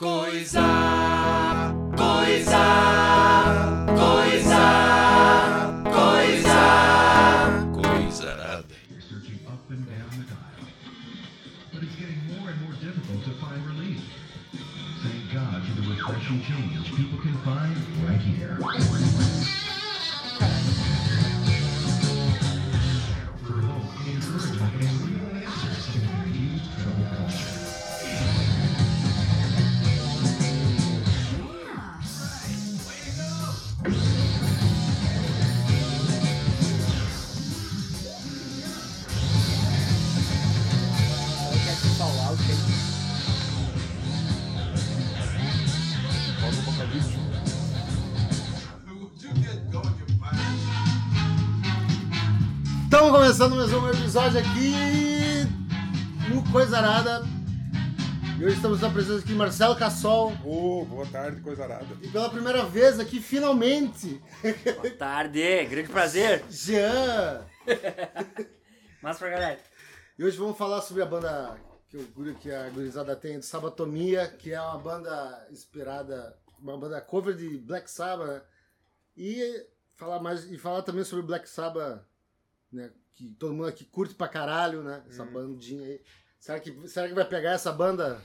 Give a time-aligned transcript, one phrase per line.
[0.00, 2.64] Coisa, coisa,
[3.98, 4.64] coisa,
[5.92, 6.62] coisa,
[7.74, 8.64] coisa
[8.98, 10.64] searching up and down the dial.
[11.74, 14.00] But it's getting more and more difficult to find relief.
[15.02, 16.40] Thank God for the refreshing
[16.96, 17.76] people can find
[18.08, 19.49] right here.
[53.30, 54.72] Começando mais um episódio aqui
[56.28, 57.22] no Coisa Arada.
[58.36, 60.32] E hoje estamos na presença aqui de Marcelo Cassol.
[60.44, 61.86] Ô, boa tarde, coisa arada.
[62.02, 64.20] E pela primeira vez aqui, finalmente,
[64.82, 66.44] Boa tarde, grande prazer.
[66.50, 67.46] Jean.
[69.00, 69.60] Mas pra galera.
[70.18, 71.56] E hoje vamos falar sobre a banda
[71.88, 77.00] que, o, que a gurizada tem, do Sabatomia, que é uma banda inspirada, uma banda
[77.00, 78.26] cover de Black Sabbath.
[78.26, 78.42] né?
[79.16, 82.02] E falar, mais, e falar também sobre Black Sabbath,
[82.72, 82.90] né?
[83.20, 85.04] Que todo mundo aqui curte pra caralho, né?
[85.06, 86.00] Essa bandinha aí.
[86.38, 88.18] Será que, será que vai pegar essa banda?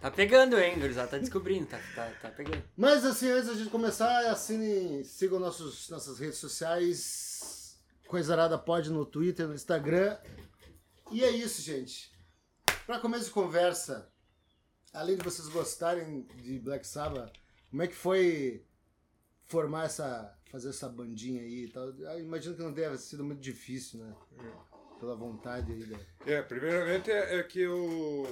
[0.00, 1.06] Tá pegando, hein, gurizada?
[1.06, 2.64] Tá descobrindo, tá, tá, tá pegando.
[2.76, 7.78] Mas assim, antes da gente começar, assine, sigam nossos, nossas redes sociais.
[8.08, 10.18] Coisa Arada pode no Twitter, no Instagram.
[11.12, 12.12] E é isso, gente.
[12.88, 14.10] Para começo de conversa,
[14.92, 17.32] além de vocês gostarem de Black Sabbath,
[17.70, 18.66] como é que foi
[19.44, 20.35] formar essa.
[20.50, 21.88] Fazer essa bandinha aí e tal?
[21.90, 24.14] Eu imagino que não deve ter sido muito difícil, né?
[24.98, 25.98] Pela vontade aí, né?
[26.26, 28.24] É, primeiramente é, é que o,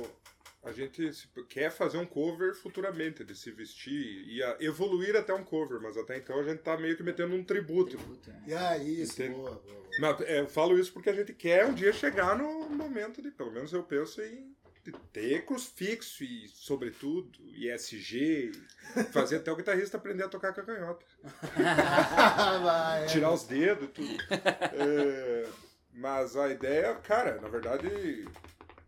[0.62, 5.34] a gente se- quer fazer um cover futuramente, de se vestir e a- evoluir até
[5.34, 7.98] um cover, mas até então a gente tá meio que metendo um tributo.
[8.46, 9.36] E aí, isso, Entendo.
[9.36, 9.84] boa, boa, boa.
[10.00, 13.30] Mas, é, eu falo isso porque a gente quer um dia chegar no momento de,
[13.30, 14.56] pelo menos eu penso em
[14.92, 17.38] ter crucifixo e sobretudo,
[17.76, 18.52] SG,
[18.96, 21.04] e fazer até o guitarrista aprender a tocar com a canhota.
[23.02, 23.06] É.
[23.06, 24.14] tirar os dedos e tudo.
[24.30, 25.48] É,
[25.92, 27.88] mas a ideia, cara, na verdade,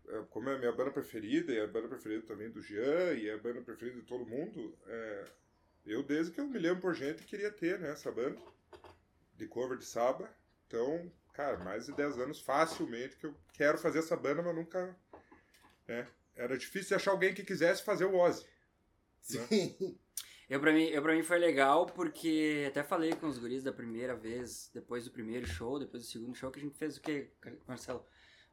[0.09, 3.13] é, como é a minha banda preferida, e é a banda preferida também do Jean,
[3.13, 5.25] e é a banda preferida de todo mundo, é,
[5.87, 8.37] eu, desde que eu me lembro por gente, queria ter né, essa banda
[9.37, 10.29] de cover de Saba.
[10.67, 14.95] Então, cara, mais de 10 anos facilmente que eu quero fazer essa banda, mas nunca.
[15.87, 18.45] Né, era difícil achar alguém que quisesse fazer o Ozzy.
[19.21, 19.97] Sim.
[20.49, 23.73] Eu pra, mim, eu pra mim foi legal porque até falei com os guris da
[23.73, 27.01] primeira vez, depois do primeiro show, depois do segundo show, que a gente fez o
[27.01, 27.29] quê,
[27.67, 28.05] Marcelo?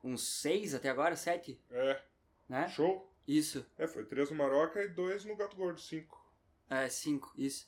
[0.02, 1.14] Uns seis até agora?
[1.14, 1.60] Sete?
[1.70, 2.02] É,
[2.48, 2.68] Né?
[2.68, 3.10] show.
[3.26, 3.64] Isso.
[3.78, 6.20] É, foi três no Maroca e dois no Gato Gordo, cinco.
[6.68, 7.66] É, cinco, isso.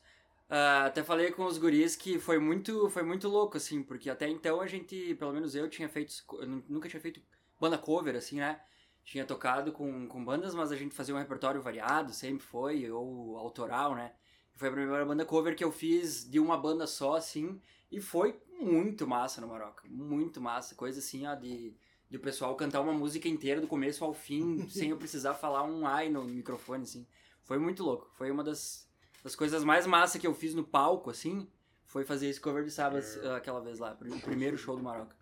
[0.51, 4.29] Ah, até falei com os guris que foi muito, foi muito louco, assim, porque até
[4.29, 7.23] então a gente, pelo menos eu, tinha feito, eu nu- nunca tinha feito
[7.61, 8.61] banda cover, assim, né?
[9.07, 13.39] Tinha tocado com, com bandas, mas a gente fazia um repertório variado, sempre foi, ou
[13.39, 14.13] autoral, né?
[14.57, 18.37] Foi a primeira banda cover que eu fiz de uma banda só, assim, e foi
[18.61, 21.73] muito massa no Maroca, muito massa, coisa assim, ó, de,
[22.11, 25.63] de o pessoal cantar uma música inteira do começo ao fim, sem eu precisar falar
[25.63, 27.07] um ai no microfone, assim.
[27.45, 28.91] Foi muito louco, foi uma das,
[29.23, 31.49] das coisas mais massa que eu fiz no palco, assim,
[31.85, 33.05] foi fazer esse cover de sábado
[33.37, 35.15] aquela vez lá, o primeiro show do Maroca.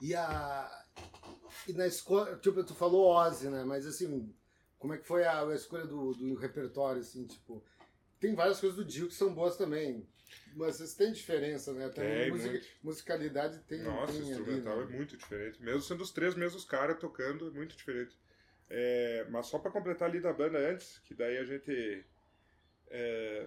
[0.00, 0.84] E a.
[1.66, 3.64] E na escola, tipo, tu falou Ozzy, né?
[3.64, 4.32] Mas assim,
[4.78, 7.64] como é que foi a, a escolha do, do repertório, assim, tipo.
[8.20, 10.06] Tem várias coisas do Dio que são boas também.
[10.54, 11.88] Mas vocês têm diferença, né?
[11.88, 13.80] Também Tem, musica- musicalidade tem.
[13.82, 14.92] Nossa, tem ali, instrumental né?
[14.92, 15.62] é muito diferente.
[15.62, 18.16] Mesmo sendo os três mesmos caras tocando, é muito diferente.
[18.68, 22.04] É, mas só pra completar ali da banda antes, que daí a gente.
[22.88, 23.46] é,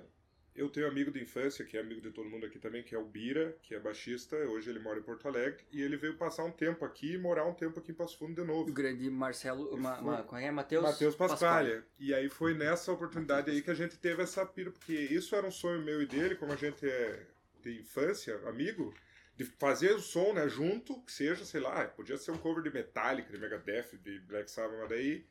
[0.55, 2.93] eu tenho um amigo de infância, que é amigo de todo mundo aqui também, que
[2.93, 4.35] é o Bira, que é baixista.
[4.35, 5.63] Hoje ele mora em Porto Alegre.
[5.71, 8.35] E ele veio passar um tempo aqui e morar um tempo aqui em Passo Fundo
[8.35, 8.71] de O novo.
[8.71, 10.51] grande Marcelo, ma, ma, como é é?
[10.51, 10.83] Matheus?
[10.83, 11.85] Matheus Pasqualha.
[11.97, 15.47] E aí foi nessa oportunidade aí que a gente teve essa pira, porque isso era
[15.47, 17.27] um sonho meu e dele, como a gente é
[17.61, 18.93] de infância, amigo,
[19.37, 22.71] de fazer o som, né, junto, que seja, sei lá, podia ser um cover de
[22.71, 25.25] Metallica, de Megadeth, de Black Sabbath, mas daí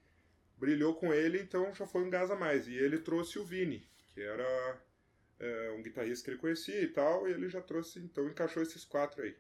[0.57, 2.69] brilhou com ele, então já foi um gás a mais.
[2.69, 4.81] E ele trouxe o Vini, que era
[5.41, 8.85] é, um guitarrista que ele conhecia e tal, e ele já trouxe, então encaixou esses
[8.85, 9.35] quatro aí.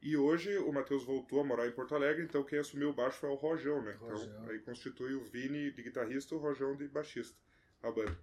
[0.00, 3.18] E hoje o Matheus voltou a morar em Porto Alegre, então quem assumiu o baixo
[3.18, 3.92] foi o Rojão, né?
[3.92, 4.26] Rojão.
[4.26, 7.36] Então aí constitui o Vini de guitarrista e o Rojão de baixista,
[7.82, 8.16] a banda.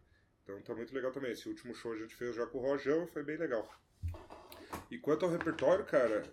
[0.43, 1.31] Então tá muito legal também.
[1.31, 3.67] Esse último show a gente fez já com o Rojão foi bem legal.
[4.89, 6.23] E quanto ao repertório, cara,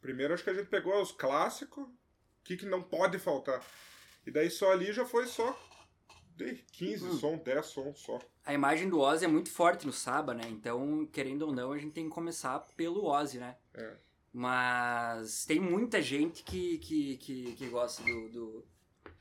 [0.00, 1.96] primeiro acho que a gente pegou os clássicos, o
[2.44, 3.64] que, que não pode faltar.
[4.26, 5.58] E daí só ali já foi só
[6.38, 7.18] Dei 15 Hum.
[7.18, 8.18] som, 10 som só.
[8.46, 10.42] A imagem do Ozzy é muito forte no Saba, né?
[10.48, 13.56] Então, querendo ou não, a gente tem que começar pelo Ozzy, né?
[13.74, 13.96] É.
[14.32, 18.64] Mas tem muita gente que, que, que, que gosta do, do-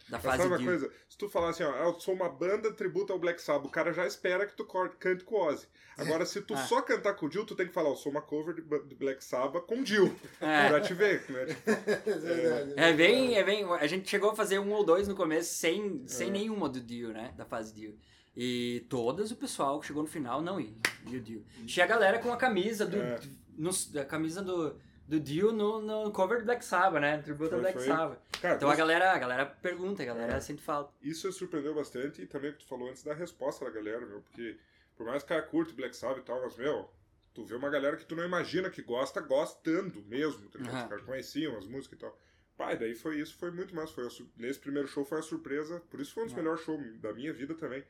[0.09, 0.91] da Mas fase sabe uma coisa?
[1.09, 3.71] Se tu falar assim, ó, "Ah, eu sou uma banda tributo ao Black Sabbath, o
[3.71, 4.65] cara já espera que tu
[4.99, 5.67] cante com o Ozzy.
[5.97, 6.57] Agora, se tu Ah.
[6.65, 8.61] só cantar com o Dio, tu tem que falar, eu sou uma cover de,
[8.95, 10.15] Black Sabbath com o Dio.
[10.39, 10.69] É.
[10.69, 11.45] Pra te ver, né?
[11.55, 12.73] Tipo, É verdade.
[12.77, 13.63] É bem, é bem.
[13.65, 16.07] A gente chegou a fazer um ou dois no começo sem, É.
[16.07, 17.33] sem nenhuma do Dio, né?
[17.35, 17.97] Da fase Dio.
[18.35, 20.77] E todas o pessoal que chegou no final, não, e,
[21.09, 21.43] e o Dio.
[21.65, 22.97] Tinha a galera com a camisa do.
[22.97, 23.19] É.
[23.57, 27.17] no- a camisa do, do Dio no, no cover do Black Sabbath, né?
[27.19, 27.87] Tributo ao Foi, Black foi.
[27.87, 28.19] Sabbath.
[28.41, 30.39] cara, Então a isso- galera, a galera pergunta, a galera É.
[30.41, 30.93] sente falta.
[31.01, 34.21] isso surpreendeu bastante e também o que tu falou antes da resposta da galera, meu,
[34.21, 34.57] porque
[34.95, 36.89] por mais que o cara curte Black Sabbath e tal, mas, meu,
[37.33, 40.73] tu vê uma galera que tu não imagina que gosta, gostando mesmo, tá ligado?
[40.75, 40.83] Aham.
[40.83, 42.19] Os caras conheciam as músicas e tal.
[42.57, 43.91] Pai, daí foi isso, foi muito mais.
[43.91, 46.37] Foi a Nesse primeiro show foi uma surpresa, por isso foi um dos Ah.
[46.37, 47.83] melhores shows da minha vida também.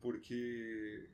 [0.00, 1.08] Porque,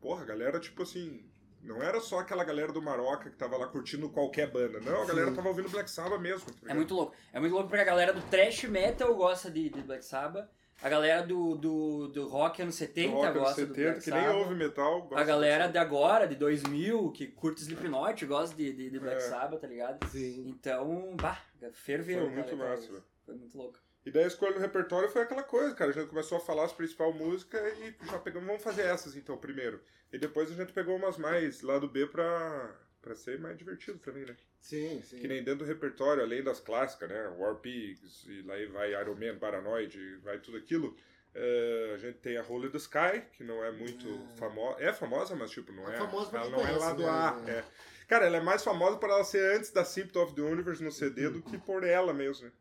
[0.00, 1.30] porra, a galera, tipo assim,
[1.62, 4.80] não era só aquela galera do Maroca que tava lá curtindo qualquer banda.
[4.80, 5.36] Não, a galera Sim.
[5.36, 6.46] tava ouvindo Black Sabbath mesmo.
[6.52, 7.14] tá É muito louco.
[7.32, 10.48] É muito louco porque a galera do thrash metal gosta de, de Black Sabbath.
[10.82, 14.10] A galera do, do, do rock anos 70 Rock anos gosta do 70, Black que
[14.10, 14.36] nem Sabbath.
[14.38, 15.00] ouve metal.
[15.02, 18.98] gosta A do galera de agora, de 2000, que curte Slipknot, gosta de, de, de
[18.98, 19.20] Black É.
[19.20, 20.04] Sabbath, tá ligado?
[20.08, 20.44] Sim.
[20.48, 21.40] Então, bah,
[21.72, 22.22] ferveu.
[22.26, 22.70] Foi muito cara.
[22.70, 23.04] massa, velho.
[23.24, 23.78] Foi muito louco.
[24.04, 25.90] E daí a escolha do repertório foi aquela coisa, cara.
[25.90, 29.36] A gente começou a falar as principais músicas e já pegamos, vamos fazer essas então,
[29.36, 29.80] primeiro.
[30.12, 33.98] E depois a gente pegou umas mais lá do B pra, pra ser mais divertido
[33.98, 34.36] também, né?
[34.60, 35.18] Sim, sim.
[35.18, 37.28] Que nem dentro do repertório, além das clássicas, né?
[37.38, 40.96] War Pigs, e lá vai Iron Man, Paranoid, vai tudo aquilo.
[41.34, 44.36] eh, a gente tem a Holy the Sky, que não é muito É.
[44.36, 44.76] famosa.
[44.82, 45.98] É famosa, mas tipo, não É é.
[45.98, 47.40] famosa ela não é lá do A.
[47.40, 47.52] né?
[47.58, 47.64] É.
[48.06, 50.92] Cara, ela é mais famosa por ela ser antes da Symptom of the Universe no
[50.92, 52.52] CD do que por ela mesmo, né?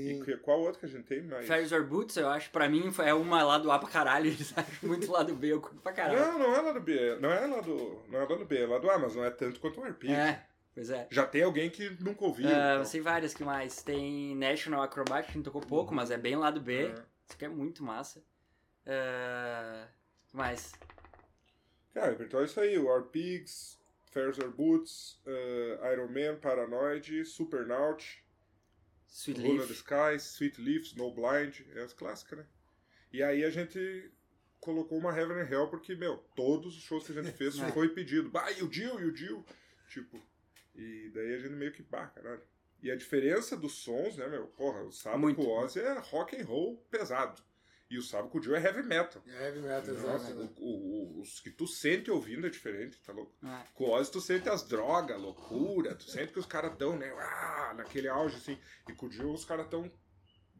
[0.00, 0.22] Sim.
[0.30, 1.46] E qual outro que a gente tem mais?
[1.46, 4.26] Fairies or Boots, eu acho, pra mim, foi- é uma lá do A pra caralho.
[4.30, 6.18] Eles acham muito lá do B, eu curto pra caralho.
[6.20, 7.16] Não, não é lá do B.
[7.20, 8.02] Não é lá do.
[8.08, 9.84] Não é lá do B, é lá do A, mas não é tanto quanto o
[9.84, 10.12] Arpig.
[10.12, 10.44] É,
[10.74, 11.06] pois é.
[11.10, 12.48] Já tem alguém que nunca ouviu.
[12.48, 12.84] Ah, então.
[12.84, 13.82] sei várias que mais.
[13.82, 16.86] Tem National Acrobat, que a gente tocou pouco, mas é bem lá do B.
[16.86, 16.94] É.
[17.26, 18.22] Isso aqui é muito massa.
[18.86, 19.86] Ah,
[20.28, 20.72] que mais?
[21.94, 22.76] Cara, então é isso aí.
[22.78, 23.78] War Pigs,
[24.10, 28.23] Fairs or Boots, eh, Iron Man, Paranoid, Supernaut,
[29.16, 29.68] Sweet Luna Leaf.
[29.68, 32.46] the Skies, Sweet Leaf, Snow Blind, é as clássicas, né?
[33.12, 34.10] E aí a gente
[34.60, 37.70] colocou uma Heaven and Hell porque, meu, todos os shows que a gente fez É.
[37.70, 38.30] foi pedido.
[38.36, 39.44] Ah, e o Dio, e o Dio.
[39.88, 40.20] Tipo,
[40.74, 42.42] e daí a gente meio que, bah, caralho.
[42.82, 44.48] E a diferença dos sons, né, meu?
[44.48, 45.36] Porra, o sábado Muito.
[45.36, 47.40] com o Ozzy é rock and roll pesado.
[47.94, 49.22] E o sábado com o Dio é heavy metal.
[49.24, 50.34] É heavy metal, Nossa, exato.
[50.34, 50.48] né?
[50.58, 53.32] o- o- o- os que tu sente ouvindo é diferente, tá louco?
[53.46, 53.62] É.
[53.72, 57.08] Com o Ozzy tu sente as drogas, loucura, tu sente que os caras tão, né,
[57.16, 58.58] ah, naquele auge, assim.
[58.88, 59.88] E com o Dio os caras tão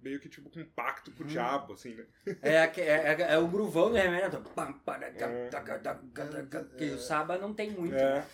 [0.00, 2.06] meio que tipo com um pacto com o diabo, assim, né?
[2.42, 4.42] É, aque- é, é, é o gruvão do heavy metal.
[5.26, 5.48] É.
[6.76, 7.94] Que o Saba não tem muito.
[7.96, 8.20] É.
[8.20, 8.26] né?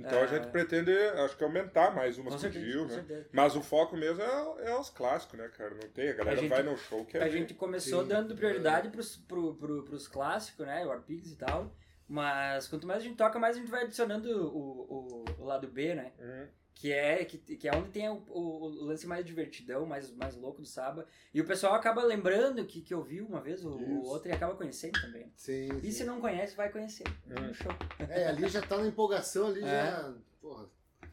[0.00, 2.88] Então a gente pretende, acho que aumentar mais umas Com certeza, né?
[2.94, 3.28] certeza.
[3.32, 5.70] Mas o foco mesmo é, é os clássicos, né, cara?
[5.74, 8.08] Não tem, a galera A gente- vai no show que é A gente começou Sim.
[8.08, 10.84] dando prioridade pros, pro, pro, pros clássicos, né?
[10.86, 11.74] War Pigs e tal.
[12.08, 15.68] Mas quanto mais a gente toca, mais a gente vai adicionando o, o, o lado
[15.68, 16.12] B, né?
[16.18, 16.48] Uhum.
[16.80, 20.34] Que é, que, que é onde tem o, o, o lance mais divertidão, mais, mais
[20.34, 21.06] louco do Saba.
[21.34, 24.54] E o pessoal acaba lembrando que, que ouviu uma vez o, o outro e acaba
[24.54, 25.30] conhecendo também.
[25.36, 25.90] Sim, E sim.
[25.92, 27.04] se não conhece, vai conhecer.
[27.26, 27.34] Hum.
[27.48, 27.70] No show.
[28.08, 29.66] É, ali já tá na empolgação, ali É.
[29.66, 30.14] já.
[30.40, 30.70] Porra.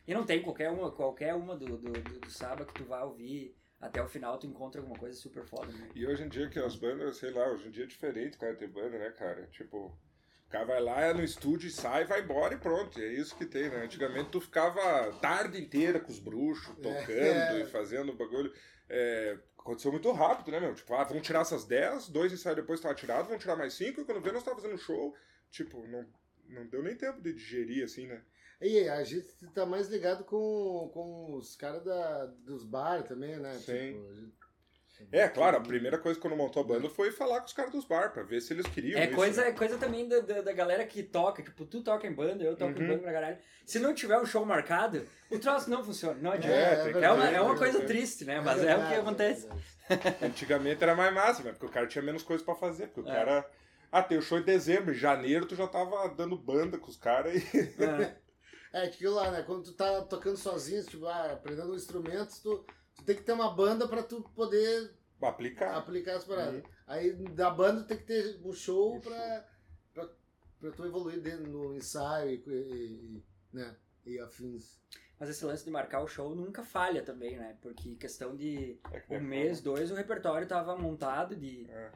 [0.08, 3.04] E não tem qualquer uma, qualquer uma do, do, do, do Saba que tu vai
[3.04, 5.70] ouvir até o final, tu encontra alguma coisa super foda.
[5.74, 5.90] Né?
[5.94, 8.56] E hoje em dia que as bandas, sei lá, hoje em dia é diferente, cara,
[8.56, 9.46] ter banda, né, cara?
[9.52, 9.92] Tipo,
[10.48, 13.00] o cara vai lá é no estúdio e sai, vai embora e pronto.
[13.00, 13.84] É isso que tem, né?
[13.84, 17.62] Antigamente tu ficava tarde inteira com os bruxos, tocando É.
[17.62, 18.54] e fazendo bagulho.
[18.90, 20.74] É, aconteceu muito rápido, né, meu?
[20.74, 24.00] Tipo, ah, vamos tirar essas 10, dois ensaios depois tava tirado, vamos tirar mais 5,
[24.00, 25.14] e quando vê nós tava fazendo show,
[25.52, 26.06] tipo, não,
[26.48, 28.24] não deu nem tempo de digerir, assim, né?
[28.62, 31.84] E a gente tá mais ligado com, com os caras
[32.46, 33.54] dos bar também, né?
[33.56, 33.92] Sim.
[33.94, 34.47] Tipo,
[35.12, 37.86] É, claro, a primeira coisa quando montou a banda foi falar com os caras dos
[37.86, 39.50] bar, pra ver se eles queriam É isso, coisa, né?
[39.50, 41.42] é coisa também da, da, da galera que toca.
[41.44, 42.88] Tipo, tu toca em banda, eu toco em Uhum.
[42.90, 43.38] banda pra caralho.
[43.66, 46.20] Se não tiver um show marcado, o troço não funciona.
[46.22, 46.56] Não adianta.
[46.56, 48.42] É, É, que É uma, é uma coisa triste, né?
[48.42, 49.48] Mas é, o que verdade, acontece.
[49.90, 50.18] é verdade.
[50.26, 51.52] Antigamente era mais massa, né?
[51.52, 52.88] Porque o cara tinha menos coisa pra fazer.
[52.88, 53.16] Porque o É.
[53.16, 53.50] cara.
[53.90, 56.98] Ah, tem o show em dezembro, em janeiro tu já tava dando banda com os
[56.98, 57.58] caras e.
[57.84, 58.16] É.
[58.74, 59.44] É, aquilo lá, né?
[59.44, 62.66] Quando tu tá tocando sozinho, tipo, ah, aprendendo instrumentos, tu,
[62.98, 65.76] tu tem que ter uma banda pra tu poder aplicar.
[65.78, 66.62] aplicar as paradas.
[66.64, 66.70] Uhum.
[66.88, 69.46] Aí da banda tu tem que ter um show Um pra,
[69.94, 70.10] pra,
[70.60, 73.24] pra tu evoluir dentro no ensaio e, e- e,
[73.54, 73.76] né?
[74.06, 74.80] e afins.
[75.20, 77.58] Mas esse lance de marcar o show nunca falha tambem, né?
[77.62, 81.66] Porque questão de É que um nem mês, dois, o repertório tava montado de.
[81.70, 81.92] É.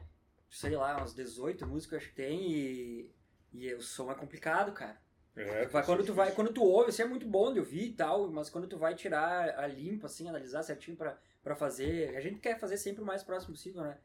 [0.50, 3.14] sei lá, umas 18 músicas acho que tem e,
[3.52, 5.00] e o som é complicado, cara.
[5.34, 7.92] É, Vai, quando tu vai, quando tu ouve, assim, é muito bom de ouvir e
[7.92, 12.20] tal, mas quando tu vai tirar a limpo, assim, analisar certinho pra, pra fazer, a
[12.20, 13.96] gente quer fazer sempre o mais próximo possível, né?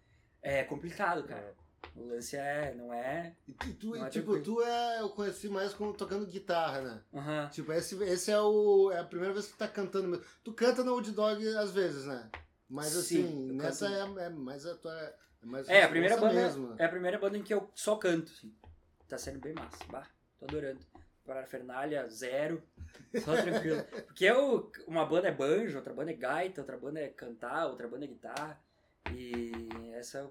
[0.42, 1.54] É complicado, cara.
[1.96, 3.36] O lance é, não é...
[3.68, 4.44] E tu, Não é tipo, tranquilo.
[4.58, 5.02] tu é.
[5.02, 7.02] Eu conheci mais como tocando guitarra, né?
[7.14, 7.50] Aham.
[7.50, 8.92] Tipo, esse, esse é o.
[8.92, 10.24] É a primeira vez que tu tá cantando mesmo.
[10.44, 12.30] Tu canta no Old Dog às vezes, né?
[12.70, 14.94] Mas Sim, assim, nessa é, é mais a tua.
[14.94, 16.76] É, mais É, a primeira banda mesmo, né?
[16.80, 18.54] é a primeira banda em que eu só canto, assim.
[19.08, 19.78] Tá sendo bem massa.
[19.90, 20.08] Bah,
[20.40, 20.80] tô adorando.
[21.28, 22.64] Parafernália, zero.
[23.24, 23.84] Só tranquilo.
[24.08, 27.88] Porque eu, uma banda é banjo, outra banda é gaita, outra banda é cantar, outra
[27.88, 28.60] banda é guitarra.
[29.14, 29.52] E
[29.94, 30.30] essa,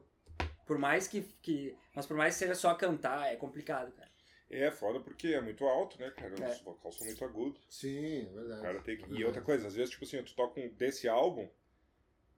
[0.67, 1.77] por mais que, que.
[1.95, 4.11] Mas por mais que seja só cantar, é complicado, cara.
[4.49, 6.35] É foda porque é muito alto, né, cara?
[6.41, 6.49] É.
[6.51, 7.61] Os vocais são muito agudos.
[7.69, 8.61] Sim, é verdade.
[8.61, 9.03] O cara tem que...
[9.03, 9.25] E Verdade.
[9.25, 11.49] outra coisa, às vezes, tipo assim, tu toca um desse álbum,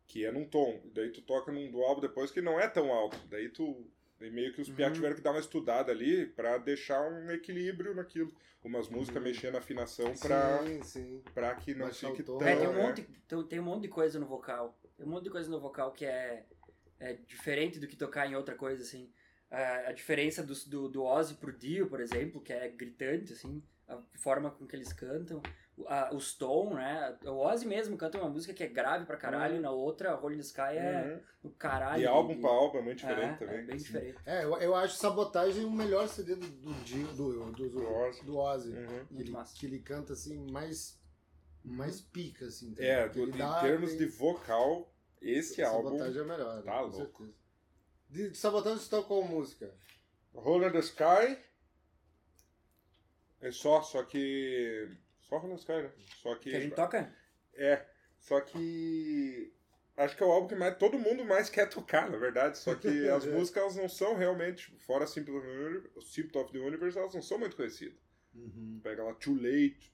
[0.07, 2.91] que é num tom, daí tu toca num do álbum depois que não é tão
[2.93, 3.19] alto.
[3.29, 3.87] Daí tu.
[4.19, 4.93] Daí meio que os piá Uhum.
[4.95, 8.33] tiveram que dar uma estudada ali pra deixar um equilíbrio naquilo.
[8.65, 9.29] Umas músicas Uhum.
[9.29, 11.23] mexendo na afinação pra, Sim, sim.
[11.33, 12.43] pra que não Baixar fique tão.
[12.43, 12.83] É, tem um, é.
[12.83, 14.77] monte, tem, tem um monte de coisa no vocal.
[14.97, 16.45] Tem um monte de coisa no vocal que é,
[16.99, 19.13] é diferente do que tocar em outra coisa, assim.
[19.51, 23.63] A, a diferença do, do, do Ozzy pro Dio, por exemplo, que é gritante, assim.
[23.87, 25.41] A forma com que eles cantam.
[25.79, 27.17] O- A, os tom, né?
[27.25, 29.59] O Ozzy mesmo canta uma música que é grave pra caralho, Uhum.
[29.61, 31.51] e na outra, Rolling Sky é Uhum.
[31.51, 32.03] o caralho.
[32.03, 33.59] E álbum de- pra álbum é muito diferente é, também.
[33.59, 34.19] É bem diferente.
[34.27, 38.25] É, eu, eu acho Sabotagem o melhor CD do, do, do, do, do, Do Ozzy.
[38.25, 38.73] do Ozzy.
[38.73, 39.07] Uhum.
[39.19, 40.99] Ele, que ele canta assim, mais,
[41.65, 42.75] mais pica, assim.
[42.79, 44.93] É, do- ele em dá- termos tem- de vocal,
[45.23, 45.91] esse álbum.
[45.91, 47.25] Sabotagem é melhor, tá com louco.
[47.25, 47.39] certeza.
[48.11, 49.73] De, de Sabotagem você toca qual música?
[50.73, 51.39] The Sky.
[53.41, 54.91] É só, só que.
[55.29, 55.93] Só the Sky, né?
[56.23, 56.51] Só que.
[56.51, 57.15] Que a gente toca?
[57.55, 57.85] É,
[58.19, 59.53] só que.
[59.97, 62.57] Acho que é o álbum que mais, todo mundo mais quer tocar, na verdade.
[62.57, 66.53] Só que as músicas elas não são realmente, fora Symptom of the Universe, Symptom of
[66.53, 67.99] the Universe, elas não são muito conhecidas.
[68.83, 69.93] Pega lá Too Late,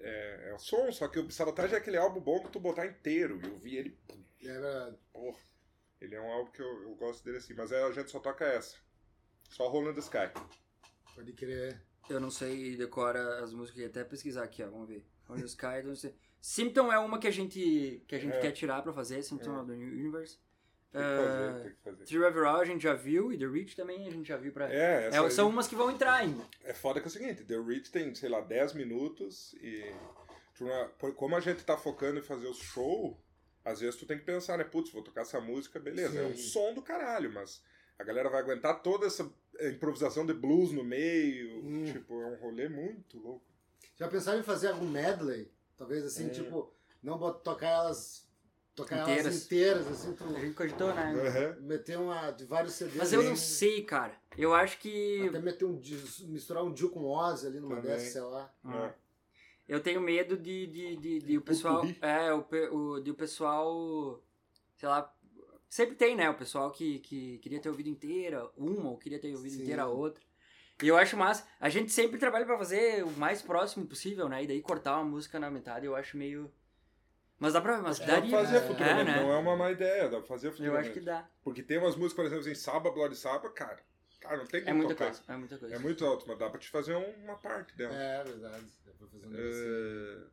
[0.00, 2.84] é, é o som, só que o Sabotage é aquele álbum bom que tu botar
[2.86, 3.40] inteiro.
[3.42, 3.98] E eu vi ele,
[4.42, 4.98] É verdade.
[5.12, 5.38] porra.
[6.00, 8.18] Ele é um álbum que eu, eu gosto dele assim, mas é, a gente só
[8.18, 8.76] toca essa.
[9.48, 10.30] Só Rolling the Sky.
[11.14, 11.80] Pode crer.
[12.08, 15.04] Eu não sei decora as músicas, ia até pesquisar aqui, ó, vamos ver.
[15.26, 16.14] Rolling Sky, não sei.
[16.40, 18.40] Symptom é uma que a gente, que a gente É.
[18.40, 19.60] quer tirar pra fazer, Symptom É.
[19.60, 20.38] of the Universe.
[20.92, 22.04] Tem que fazer, tem que fazer.
[22.04, 24.72] Three Overall a gente já viu, e The Reach também a gente já viu pra...
[24.72, 26.44] É, É, aí- são umas que vão entrar ainda.
[26.62, 29.92] É foda que é o seguinte, The Reach tem, sei lá, 10 minutos e
[30.98, 33.18] por- como a gente tá focando em fazer o show,
[33.64, 36.36] às vezes tu tem que pensar, né, putz, vou tocar essa música, beleza, é um
[36.36, 36.42] Sim.
[36.42, 37.60] som do caralho, mas
[37.98, 39.28] a galera vai aguentar toda essa
[39.62, 41.84] improvisação de blues no meio, Hum.
[41.84, 43.44] tipo, é um rolê muito louco.
[43.96, 45.50] Já pensaram em fazer algum medley?
[45.76, 46.30] Talvez assim, É.
[46.30, 48.24] tipo, não bot- tocar elas.
[48.74, 49.26] Tocar Inteiras.
[49.26, 51.12] elas inteiras, assim, tu A gente cogitou, né?
[51.14, 51.60] Aham.
[51.60, 52.96] meter uma de vários CDs.
[52.96, 54.16] Mas eu não sei, cara.
[54.36, 55.28] Eu acho que...
[55.28, 55.80] Até meter um
[56.26, 58.52] misturar um Dio com Ozzy ali numa dessas, sei lá.
[58.64, 58.86] Ah.
[58.86, 58.94] É.
[59.68, 61.84] Eu tenho medo de, de, de, de o pessoal.
[62.02, 62.44] É, o,
[62.76, 64.20] o, de o pessoal.
[64.76, 65.14] Sei lá.
[65.68, 66.30] Sempre tem, né?
[66.30, 69.62] O pessoal que, que queria ter ouvido inteira uma, ou queria ter ouvido Sim.
[69.62, 70.22] inteira a outra.
[70.82, 71.46] E eu acho massa.
[71.60, 74.42] A gente sempre trabalha pra fazer o mais próximo possível, né?
[74.44, 76.52] E daí cortar uma música na metade eu acho meio.
[77.38, 77.80] Mas dá pra.
[77.82, 78.30] Mas Dá pra daria.
[78.30, 79.20] fazer É, futuramente, né?
[79.22, 80.88] não é uma má ideia, dá pra fazer Eu futuramente.
[80.90, 81.28] acho que dá.
[81.42, 83.80] Porque tem umas músicas, por exemplo, em Saba, Blood Saba, cara,
[84.20, 85.06] cara, não tem É como muita tocar.
[85.06, 85.22] coisa.
[85.28, 85.74] É muita coisa.
[85.74, 87.92] É muito alto, mas dá pra te fazer um- uma parte dela.
[87.94, 88.66] É, verdade.
[88.86, 89.32] Dá pra fazer um.
[89.34, 90.26] É,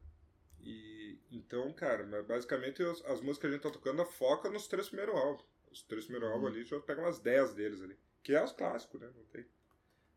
[0.62, 1.01] e
[1.32, 4.88] então, cara, mas basicamente as, as músicas que a gente tá tocando foca nos três
[4.88, 5.46] primeiros álbuns.
[5.72, 6.36] Os três primeiros Uhum.
[6.36, 7.98] álbuns ali, já pega umas 10 deles ali.
[8.22, 9.10] Que é os clássicos, né?
[9.16, 9.46] Não tem.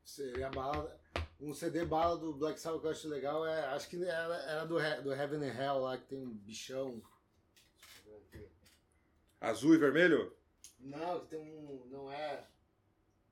[0.05, 1.01] Seria a bala.
[1.41, 3.65] Um CD bala do Black Sabbath que eu acho legal é.
[3.67, 7.01] Acho que era, era do, do Heaven and Hell lá, que tem um bichão.
[9.41, 10.33] Azul e vermelho?
[10.81, 11.87] Não, que tem um.
[11.87, 12.47] Não é.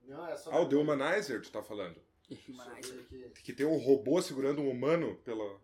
[0.02, 0.50] Não, é só.
[0.52, 2.00] Ah, o The Humanizer, tu tá falando.
[2.30, 3.30] Aqui.
[3.42, 5.60] Que tem um robô segurando um humano pela.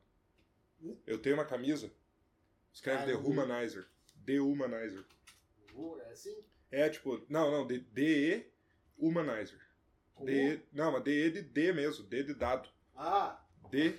[1.06, 1.90] Eu tenho uma camisa.
[2.78, 3.14] Escreve The.
[3.14, 3.88] Humanizer.
[4.24, 5.04] The Humanizer.
[5.74, 6.44] Uh, É assim?
[6.70, 8.46] É tipo, não, não, de DE
[8.96, 9.58] Humanizer.
[10.24, 12.68] DE, não, mas DE de D mesmo, D de dado.
[12.94, 13.44] Ah!
[13.70, 13.98] D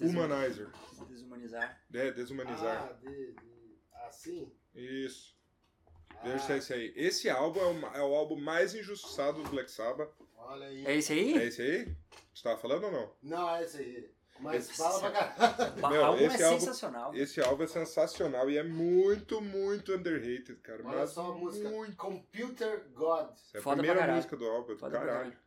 [0.00, 0.70] Humanizer.
[1.08, 1.82] Desumanizar.
[1.92, 2.90] É, desumanizar.
[2.90, 4.52] Ah, de, de, assim?
[4.74, 5.34] Isso.
[6.16, 6.92] Ah, Deixa eu esse aí.
[6.96, 10.12] Esse álbum é é o álbum mais injustiçado do Black Sabbath.
[10.36, 10.84] Olha aí.
[10.86, 11.38] É esse aí?
[11.38, 11.96] É esse aí?
[12.34, 13.16] Você tava falando ou não?
[13.22, 14.13] Não, é esse aí.
[14.44, 15.74] Mas Esse- fala pra caralho.
[15.86, 17.14] O Meu, álbum é esse álbum- sensacional.
[17.14, 20.82] Esse álbum é sensacional e é muito, muito underrated, cara.
[20.84, 21.68] Olha mas só a música.
[21.70, 21.96] Muito.
[21.96, 23.30] Computer God.
[23.32, 24.16] Essa é a Foda pra primeira caralho.
[24.16, 25.30] música do álbum, é do Foda pra caralho.
[25.32, 25.44] caralho.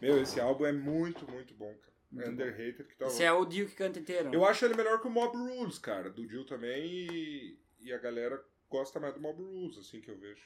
[0.00, 1.92] Meu, esse álbum é muito, muito bom, cara.
[2.10, 2.32] Muito é bom.
[2.32, 4.30] underrated que tá Esse é o Dio que canta inteiro.
[4.30, 4.34] né?
[4.36, 7.98] Eu acho ele melhor que o Mob Rules, cara, do Jill também, e, e a
[7.98, 10.42] galera gosta mais do Mob Rules, assim que eu vejo.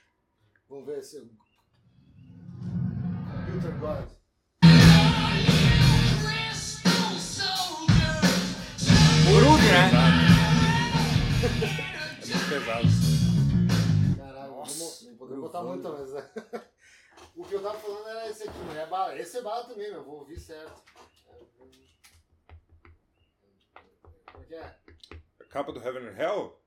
[0.69, 1.21] Vamos ver se.
[3.47, 4.22] Winter God.
[9.73, 9.91] Né?
[12.21, 12.87] É muito pesado.
[14.19, 16.13] Caralho, Nossa, não podemos botar muito, mas.
[16.13, 16.31] né?
[17.35, 19.19] o que eu tava falando era esse aqui, mas é bala.
[19.19, 20.05] Esse é bala também, meu.
[20.05, 20.83] Vou ouvir certo.
[24.31, 24.77] Como é que é?
[25.41, 26.61] A capa do Heaven and Hell?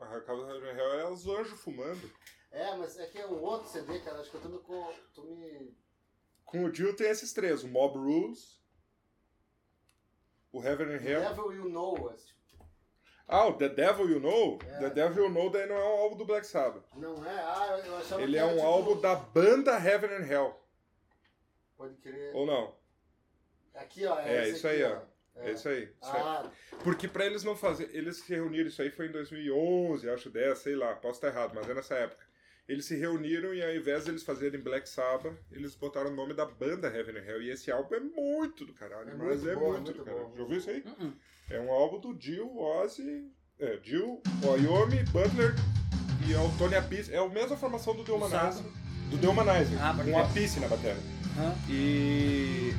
[0.00, 2.10] A capa do Heaven and Hell é os anjos fumando.
[2.50, 4.20] É, mas é que é um outro CD, cara.
[4.20, 4.58] Acho que eu tô me.
[5.14, 5.76] Tô me...
[6.44, 8.57] Com o Jill tem esses três: o Mob Rules,
[10.58, 11.20] o Heaven and Hell.
[11.20, 12.34] Devil You Know Us.
[13.26, 14.58] Ah, o The Devil You Know?
[14.66, 14.78] É.
[14.78, 16.84] The Devil You Know daí não é um álbum do Black Sabbath.
[16.96, 17.30] Não é?
[17.38, 20.60] Ah, eu- achava Ele que é era um tipo- álbum da banda Heaven and Hell.
[21.76, 22.34] Pode crer.
[22.34, 22.74] Ou não?
[23.74, 24.18] Aqui, ó.
[24.18, 25.00] É, É, isso aqui, aí, ó.
[25.40, 25.82] É isso aí.
[25.84, 26.20] Isso aí.
[26.22, 26.50] Ah,
[26.82, 27.94] Porque pra eles não fazerem.
[27.94, 31.52] Eles se reuniram, isso aí foi em 2011, acho 10, sei lá, posso estar errado,
[31.54, 32.26] mas é nessa época.
[32.68, 36.34] Eles se reuniram e ao invés de eles fazerem Black Sabbath, eles botaram o nome
[36.34, 37.42] da banda Heaven and Hell.
[37.42, 39.98] E esse álbum é muito do caralho, É mas muito é bom, é muito, muito
[39.98, 40.26] do caralho.
[40.28, 40.36] bom.
[40.36, 40.84] Já ouviu isso aí?
[41.00, 41.12] Uh-uh.
[41.50, 45.54] É um álbum do Jill, Ozzy, é, Jill, Wyoming, Butler
[46.28, 47.10] e é o Tony Appice.
[47.12, 48.04] É a mesma formação do.
[48.28, 48.62] Sábado.
[49.10, 50.16] Do The Humanizer, Ah, com crer.
[50.16, 50.96] Appice na bateria.
[51.70, 52.74] E...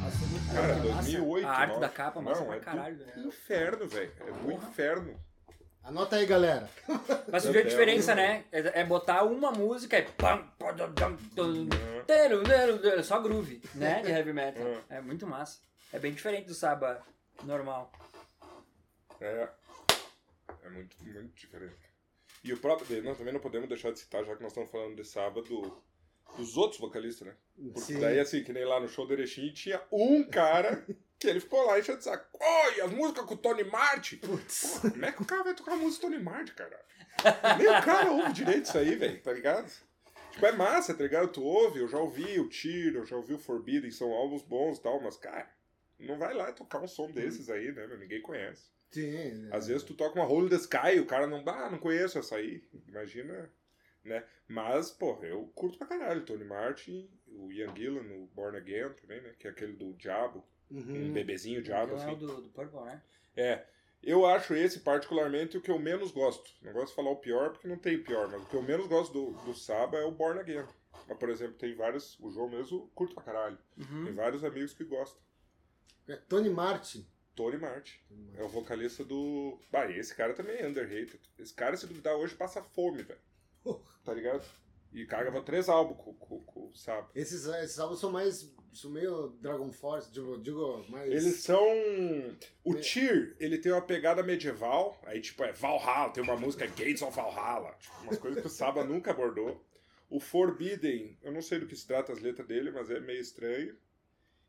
[0.00, 0.88] nossa, é muito Cara, bom.
[0.90, 1.02] massa.
[1.10, 1.80] 2008, A arte nossa.
[1.80, 2.96] da capa, massa Não, pra é do caralho.
[2.98, 3.12] né?
[3.26, 4.12] Inferno, velho.
[4.20, 5.20] É do inferno.
[5.84, 6.70] Anota aí, galera.
[7.30, 8.44] Mas Eu viu a diferença, né?
[8.52, 10.04] É é botar uma música e
[13.02, 14.00] só groove, né?
[14.02, 14.62] De heavy metal.
[14.88, 15.60] É muito massa.
[15.92, 17.04] É bem diferente do Saba
[17.44, 17.90] normal.
[19.20, 19.48] É.
[20.64, 21.74] É muito, muito diferente.
[22.44, 23.02] E o próprio.
[23.02, 25.82] Nós também não podemos deixar de citar, já que nós estamos falando de sábado,
[26.36, 27.34] dos outros vocalistas, né?
[27.72, 28.00] Porque Sim.
[28.00, 30.84] daí, assim, que nem lá no show do Erechim, tinha um cara
[31.22, 32.26] que ele ficou lá enchendo de saco.
[32.40, 34.16] Oi, as músicas com o Tony Martin.
[34.16, 34.80] Putz.
[34.80, 36.84] Pô, como é que o cara vai tocar a música do Tony Martin, cara?
[37.58, 39.72] Nem o cara ouve direito isso aí, velho, tá ligado?
[40.32, 41.28] Tipo, é massa, tá ligado?
[41.28, 44.78] Tu ouve, eu já ouvi o Tiro, eu já ouvi o Forbidden, são álbuns bons
[44.78, 45.48] e tal, mas, cara,
[45.98, 47.86] não vai lá tocar um som desses aí, né?
[47.98, 48.72] Ninguém conhece.
[48.90, 49.48] Sim.
[49.52, 52.18] Às vezes tu toca uma Hole in the Sky, o cara não, ah, não conheço
[52.18, 52.62] essa aí.
[52.88, 53.50] Imagina,
[54.04, 54.24] né?
[54.48, 56.24] Mas, pô, eu curto pra caralho.
[56.24, 59.34] Tony Martin, o Ian Gillan, o Born Again também, né?
[59.38, 61.12] Que é aquele do Diabo, um Uhum.
[61.12, 62.26] bebezinho diabo, Então é o assim.
[62.26, 63.02] do, do Purple, né?
[63.36, 63.64] É.
[64.02, 66.50] Eu acho esse particularmente o que eu menos gosto.
[66.60, 68.86] Não gosto de falar o pior porque não tem pior, mas o que eu menos
[68.88, 70.64] gosto do, do Saba é o Born Again.
[71.08, 72.18] Mas, por exemplo, tem vários.
[72.20, 73.58] O João mesmo curto pra caralho.
[73.78, 74.04] Uhum.
[74.06, 75.20] Tem vários amigos que gostam.
[76.08, 77.06] É Tony Martin.
[77.36, 77.94] Tony Martin.
[78.36, 79.58] É o vocalista do.
[79.70, 81.20] Bah, esse cara também é underrated.
[81.38, 83.20] Esse cara, se duvidar, hoje passa fome, velho.
[84.04, 84.44] Tá ligado?
[84.92, 87.08] E carregava três álbuns com, com, com o Saba.
[87.14, 88.52] Esses, esses álbuns são mais.
[88.72, 91.10] São meio Dragon Force, digo, digo mais.
[91.10, 91.62] Eles são.
[92.64, 95.00] O Tyr, ele tem uma pegada medieval.
[95.04, 97.74] Aí, tipo, é Valhalla, tem uma música Gates of Valhalla.
[97.78, 99.64] Tipo, umas coisas que o Saba nunca abordou.
[100.08, 103.20] O Forbidden, eu não sei do que se trata as letras dele, mas é meio
[103.20, 103.74] estranho.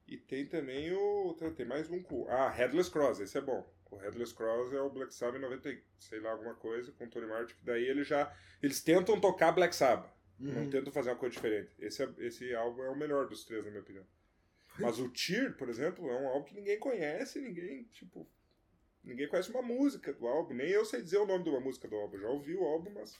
[0.08, 1.34] E tem também o.
[1.56, 2.04] tem- mais um.
[2.28, 3.66] Ah, Headless Cross, esse é bom.
[3.90, 7.10] O Headless Cross é o Black Sabbath 90, e sei lá, alguma coisa, com o
[7.10, 8.34] Tony Martin, que daí ele já.
[8.62, 10.12] Eles tentam tocar Black Sabbath.
[10.44, 10.70] Não Uhum.
[10.70, 11.74] tentam fazer uma coisa diferente.
[11.80, 14.06] Esse, é- esse álbum é o melhor dos três, na minha opinião.
[14.80, 18.28] Mas o Tear, por exemplo, é um álbum que ninguém conhece, ninguém, tipo.
[19.04, 20.54] Ninguém conhece uma música do álbum.
[20.54, 22.18] Nem eu sei dizer o nome de uma música do álbum.
[22.20, 23.20] Já ouvi o álbum, mas.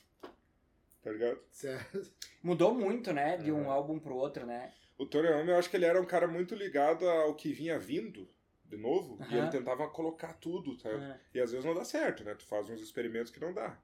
[1.02, 1.38] Tá ligado?
[1.50, 2.10] Certo.
[2.42, 3.36] Mudou muito, né?
[3.36, 3.68] De um É.
[3.68, 4.72] álbum pro outro, né?
[4.96, 7.78] O Tony Iommi, eu acho que ele era um cara muito ligado ao que vinha
[7.78, 8.28] vindo
[8.64, 9.18] de novo.
[9.20, 9.38] E Aham.
[9.38, 10.88] ele tentava colocar tudo, tá?
[10.88, 11.20] É.
[11.34, 12.34] E às vezes não dá certo, né?
[12.34, 13.78] Tu faz uns experimentos que não dá.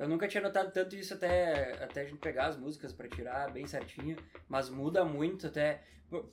[0.00, 3.52] Eu nunca tinha notado tanto isso até, até a gente pegar as músicas pra tirar
[3.52, 4.16] bem certinho,
[4.48, 5.82] mas muda muito até.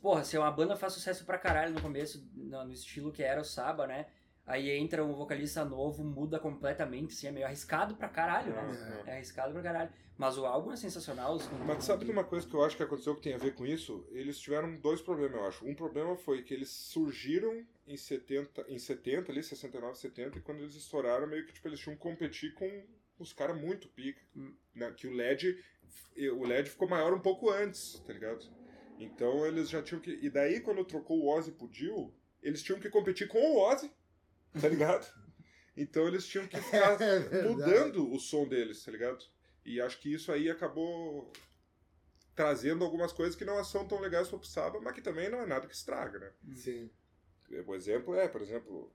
[0.01, 3.41] Porra, se uma banda faz sucesso pra caralho no começo, no, no estilo que era
[3.41, 4.05] o Saba, né?
[4.45, 8.61] Aí entra um vocalista novo, muda completamente, assim, é meio arriscado pra caralho, né?
[8.61, 9.03] Aham.
[9.05, 9.89] É arriscado pra caralho.
[10.17, 11.35] Mas o álbum é sensacional.
[11.35, 13.53] Os, Mas sabe de uma coisa que eu acho que aconteceu que tem a ver
[13.53, 14.07] com isso?
[14.11, 15.67] Eles tiveram dois problemas, eu acho.
[15.67, 20.59] Um problema foi que eles surgiram em 70, em 70 ali, 69, 70, e quando
[20.59, 22.65] eles estouraram, meio que tipo, eles tinham que competir com
[23.19, 24.21] os caras muito pica.
[24.75, 24.91] Né?
[24.95, 25.63] Que o LED,
[26.33, 28.45] o LED ficou maior um pouco antes, tá ligado?
[28.99, 30.11] Então eles já tinham que.
[30.21, 33.91] E daí, quando trocou o Ozzy pro Dio, eles tinham que competir com o Ozzy,
[34.59, 35.07] tá ligado?
[35.79, 39.23] Então eles tinham que ficar É mudando o som deles, tá ligado?
[39.63, 41.31] E acho que isso aí acabou
[42.33, 45.45] trazendo algumas coisas que não são tão legais pro Saba, mas que também não é
[45.45, 46.31] nada que estraga, né?
[46.55, 46.89] Sim.
[47.67, 48.91] O exemplo é, por exemplo,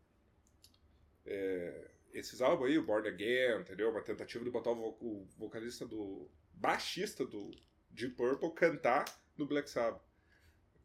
[1.25, 3.91] é, esses álbuns aí, o Born Again, entendeu?
[3.91, 6.31] Uma tentativa de botar o, vo- o vocalista do.
[6.55, 7.51] baixista do
[7.91, 9.05] Deep Purple cantar
[9.37, 10.03] no Black Sabbath,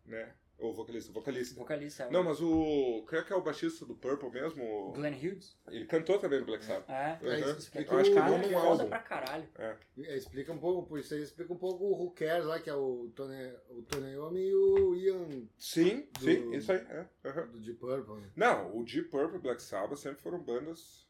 [0.06, 0.34] né?
[0.60, 1.54] O vocalista, vocalista.
[1.60, 2.04] Vocalista.
[2.06, 3.06] é Não, mas o.
[3.08, 4.92] Quem é que é o baixista do Purple mesmo?
[4.94, 5.56] Glenn Hughes.
[5.68, 6.90] Ele cantou também no Black Sabbath.
[6.90, 7.20] É.
[7.22, 7.58] É, Uhum.
[7.60, 8.90] explica Eu acho que não Cara, num foda álbum.
[8.90, 9.48] pra caralho.
[9.56, 9.78] É,
[10.18, 12.74] explica um pouco, por isso aí explica um pouco o Who Cares lá, que é
[12.74, 16.80] o Tony, o Tony Iommi e o Ian Sim, Do- sim, isso aí.
[16.80, 17.08] É.
[17.26, 17.48] aham.
[17.50, 18.16] do Deep Purple.
[18.22, 18.32] né?
[18.36, 21.08] Não, o Deep Purple e Black Sabbath sempre foram bandas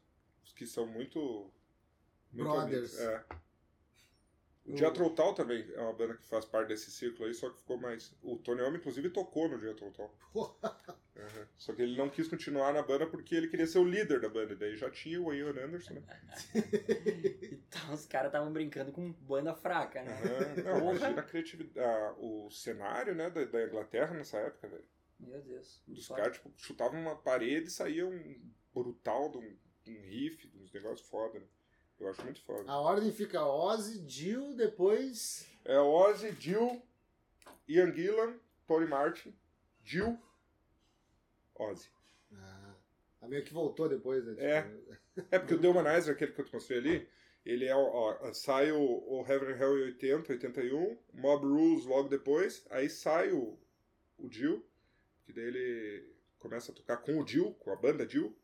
[0.54, 1.50] que são muito.
[2.32, 2.98] muito Brothers.
[3.00, 3.24] É.
[4.66, 7.56] O Jethro Tull também é uma banda que faz parte desse ciclo aí, só que
[7.58, 8.14] ficou mais.
[8.22, 10.10] O Tony Iommi, inclusive, tocou no Jethro Tull.
[10.62, 11.48] Aham.
[11.56, 14.28] Só que ele não quis continuar na banda porque ele queria ser o líder da
[14.28, 14.54] banda.
[14.54, 16.02] Daí já tinha o Ian Anderson, né?
[17.68, 20.12] Então os caras estavam brincando com banda fraca, né?
[20.12, 20.62] Aham.
[20.80, 21.80] Não, imagina a criatividade.
[21.80, 24.84] a- o cenário, né, da, da Inglaterra nessa época, velho.
[25.18, 25.82] Meu Deus.
[25.88, 29.56] Os caras, tipo, chutavam uma parede e saía um brutal de um,
[29.92, 31.46] de um riff, de uns negócios foda, né?
[31.98, 32.70] Eu acho muito foda.
[32.70, 35.46] A ordem fica Ozzy, Jill, depois.
[35.64, 36.80] É Ozzy, Jill,
[37.66, 39.34] Ian Gillan, Tony Martin,
[39.82, 40.16] Jill,
[41.56, 41.90] Ozzy.
[42.32, 42.74] Ah,
[43.22, 44.34] a meio que voltou depois, né?
[44.38, 44.62] É.
[44.62, 47.08] Tipo, É porque o The Humanizer, aquele que eu te mostrei ali,
[47.44, 52.08] ele é, ó, sai o, o Heaven and Hell em 80, 81, Mob Rules logo
[52.08, 53.58] depois, aí sai o,
[54.18, 54.64] o Jill,
[55.24, 58.37] que daí ele começa a tocar com o Jill, com a banda Jill,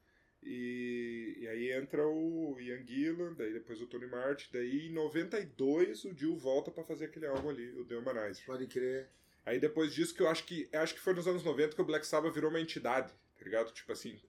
[0.45, 6.05] e, e aí entra o Ian Gillan, daí depois o Tony Martin, daí em 92
[6.05, 8.45] o Jill volta pra fazer aquele álbum ali, o The Humanizer.
[8.45, 9.09] Pode crer.
[9.47, 10.69] Aí depois disso que eu acho que.
[10.73, 13.73] Acho que foi nos anos 90 que o Black Sabbath virou uma entidade, tá ligado?
[13.73, 14.21] Tipo assim.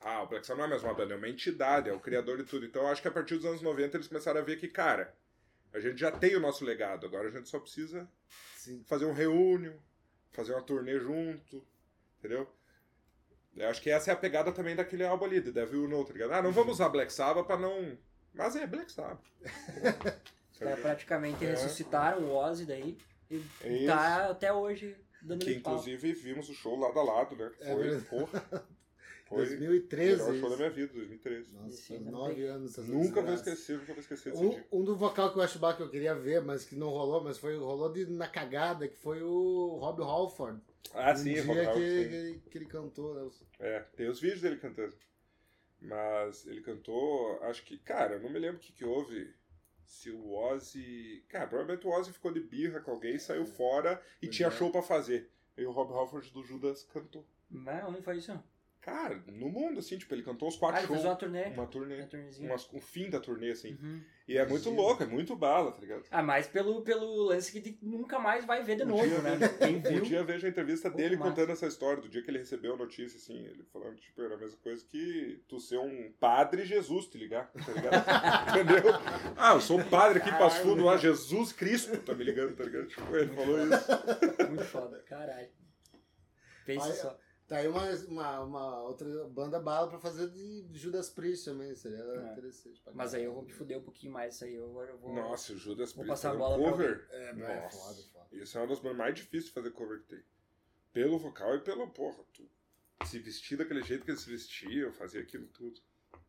[0.00, 2.38] Ah, o Black Sabbath não é mais uma banda, é uma entidade, é o criador
[2.38, 2.66] de tudo.
[2.66, 5.14] Então eu acho que a partir dos anos 90 eles começaram a ver que, cara,
[5.72, 8.08] a gente já tem o nosso legado, agora a gente só precisa
[8.56, 8.82] Sim.
[8.86, 9.80] fazer um reúnio,
[10.32, 11.64] fazer uma turnê junto,
[12.18, 12.48] entendeu?
[13.56, 16.04] Eu acho que essa é a pegada também daquele álbum ali, The Devil You Know,
[16.04, 16.32] tá ligado?
[16.32, 17.96] Ah, não vamos usar Black Sabbath pra não.
[18.32, 19.20] Mas é Black Sabbath.
[20.52, 21.50] Os caras praticamente É.
[21.50, 22.96] ressuscitaram o Ozzy daí
[23.30, 23.86] e É isso.
[23.86, 25.74] tá até hoje dando Que ele pau.
[25.74, 27.50] inclusive vimos o show lado a lado, né?
[27.60, 28.04] É Foi, verdade.
[28.06, 28.44] porra.
[29.30, 30.22] Foi o 2013.
[30.22, 31.52] melhor show da minha vida, 2013.
[31.52, 32.76] Nossa, faz nove anos.
[32.78, 34.66] Nunca vou esquecer, nunca vou esquecer desse Um, dia.
[34.72, 37.38] um do vocal que eu acho que eu queria ver, mas que não rolou, mas
[37.38, 40.60] foi rolou de, na cagada, que foi o Rob Halford.
[40.92, 42.14] Ah, um sim, dia Rock que, sim.
[42.14, 43.30] ele, que ele cantou, né?
[43.60, 44.94] É, tem os vídeos dele cantando.
[45.80, 49.32] Mas ele cantou, acho que, cara, eu não me lembro o que, que houve.
[49.84, 51.24] Se o Ozzy.
[51.28, 54.50] Cara, provavelmente o Ozzy ficou de birra com alguém, saiu fora e Pois tinha é.
[54.50, 55.28] show pra fazer.
[55.56, 57.26] E o Rob Halford do Judas cantou.
[57.50, 58.32] Mas onde foi isso?
[58.90, 61.10] Cara, no mundo, assim, tipo, ele cantou os Ah, quatro ele fez shows.
[61.12, 61.44] uma turnê.
[61.44, 62.02] Uma turnê.
[62.40, 62.48] Uma.
[62.50, 63.78] Umas- o fim da turnê, assim.
[63.80, 64.02] Uhum.
[64.26, 66.04] E é muito louco, é muito bala, tá ligado?
[66.10, 69.38] Ah, mas pelo, pelo lance que nunca mais vai ver de Um novo, dia né?
[69.58, 70.00] Quem Um viu?
[70.02, 71.30] dia eu vejo a entrevista Pouco dele massa.
[71.30, 74.34] contando essa história, do dia que ele recebeu a notícia, assim, ele falando, tipo, era
[74.34, 78.04] a mesma coisa que tu ser um padre Jesus te ligar, tá ligado?
[78.50, 78.92] Entendeu?
[79.36, 82.64] Ah, eu sou um padre aqui, passo fundo lá, Jesus Cristo tá me ligando, tá
[82.64, 82.86] ligado?
[82.88, 84.48] Tipo, ele falou isso.
[84.48, 85.48] Muito foda, caralho.
[86.66, 87.18] Pensa só.
[87.50, 91.98] Tá aí uma, uma, uma outra banda bala pra fazer de Judas Priest também, seria
[91.98, 92.30] É.
[92.32, 92.80] interessante.
[92.80, 94.54] pra Mas aí eu vou me fuder um pouquinho mais isso aí.
[94.54, 95.12] Eu, agora vou.
[95.12, 97.08] Nossa, o Judas Vou Priest passar a fazendo bola pra cover.
[97.10, 97.76] É, é Nossa.
[97.76, 98.26] foda, foda.
[98.30, 100.22] Isso é uma das bandas mais difíceis de fazer cover que tem.
[100.92, 102.48] Pelo vocal e pelo, porra, tu
[103.04, 105.80] se vestir daquele jeito que eles se vestiam, fazer aquilo tudo.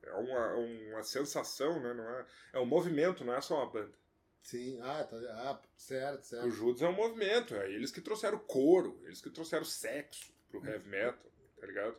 [0.01, 1.93] É uma, uma sensação, né?
[1.93, 3.93] Não é, é um movimento, não é só uma banda.
[4.41, 6.49] Sim, ah, tá, ah certo, O certo.
[6.49, 10.87] Judas é um movimento, é eles que trouxeram couro, eles que trouxeram sexo pro heavy
[10.89, 11.97] metal, tá ligado?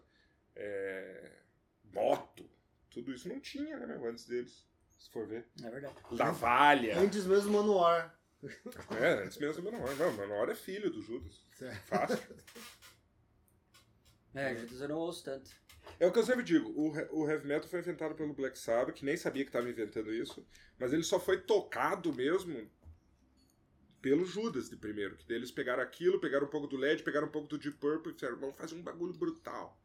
[0.54, 1.32] É,
[1.92, 2.48] moto,
[2.90, 5.48] tudo isso não tinha, né, meu, antes deles, se for ver.
[5.64, 5.94] É verdade.
[6.10, 6.98] Lavalha.
[6.98, 8.18] Antes mesmo do Manowar.
[9.00, 9.96] É, antes mesmo do Manowar.
[9.96, 11.46] Não, Manowar é filho do Judas.
[11.56, 11.82] Certo.
[11.88, 12.18] Fácil.
[14.34, 15.50] É, Judas eu não ouço tanto.
[16.00, 18.94] É o que eu sempre digo, o, o heavy metal foi inventado pelo Black Sabbath,
[18.94, 20.46] que nem sabia que estava inventando isso,
[20.78, 22.66] mas ele só foi tocado mesmo
[24.02, 27.28] pelo Judas de primeiro, que daí eles pegaram aquilo, pegaram um pouco do LED, pegaram
[27.28, 29.80] um pouco do Deep Purple e disseram, vamos fazer um bagulho brutal.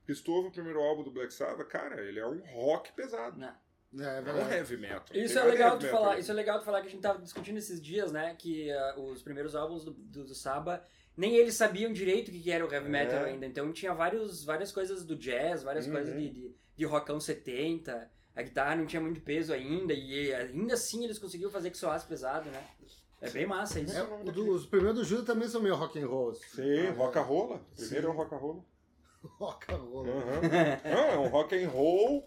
[0.00, 2.92] Porque se tu ouve o primeiro álbum do Black Sabbath, cara, ele é um rock
[2.92, 3.48] pesado, Não.
[3.48, 3.54] É,
[3.92, 4.54] é não é um verdade.
[4.54, 5.04] heavy metal.
[5.14, 6.18] Isso é legal heavy de metal falar.
[6.18, 8.34] Isso é legal de falar que a gente tava discutindo esses dias, né?
[8.38, 10.84] Que ah, os primeiros álbuns do, do, do Saba,
[11.16, 13.30] nem eles sabiam direito o que que era o heavy metal É.
[13.30, 13.46] ainda.
[13.46, 15.92] Então tinha vários, várias coisas do jazz, várias Uhum.
[15.92, 18.10] coisas de, de, de rockão 70.
[18.36, 19.92] A guitarra não tinha muito peso ainda.
[19.92, 22.64] E ainda assim eles conseguiam fazer que soasse pesado, né?
[23.20, 23.96] É bem massa isso.
[23.96, 26.34] É, o do- os primeiros do Judas também são meio rock and roll.
[26.34, 27.60] Sim, Ah, rock and roll.
[27.76, 28.64] Primeiro é o rock and roll.
[29.22, 30.06] Rock and roll.
[30.06, 30.40] Uhum.
[30.90, 32.26] Não, é um rock and roll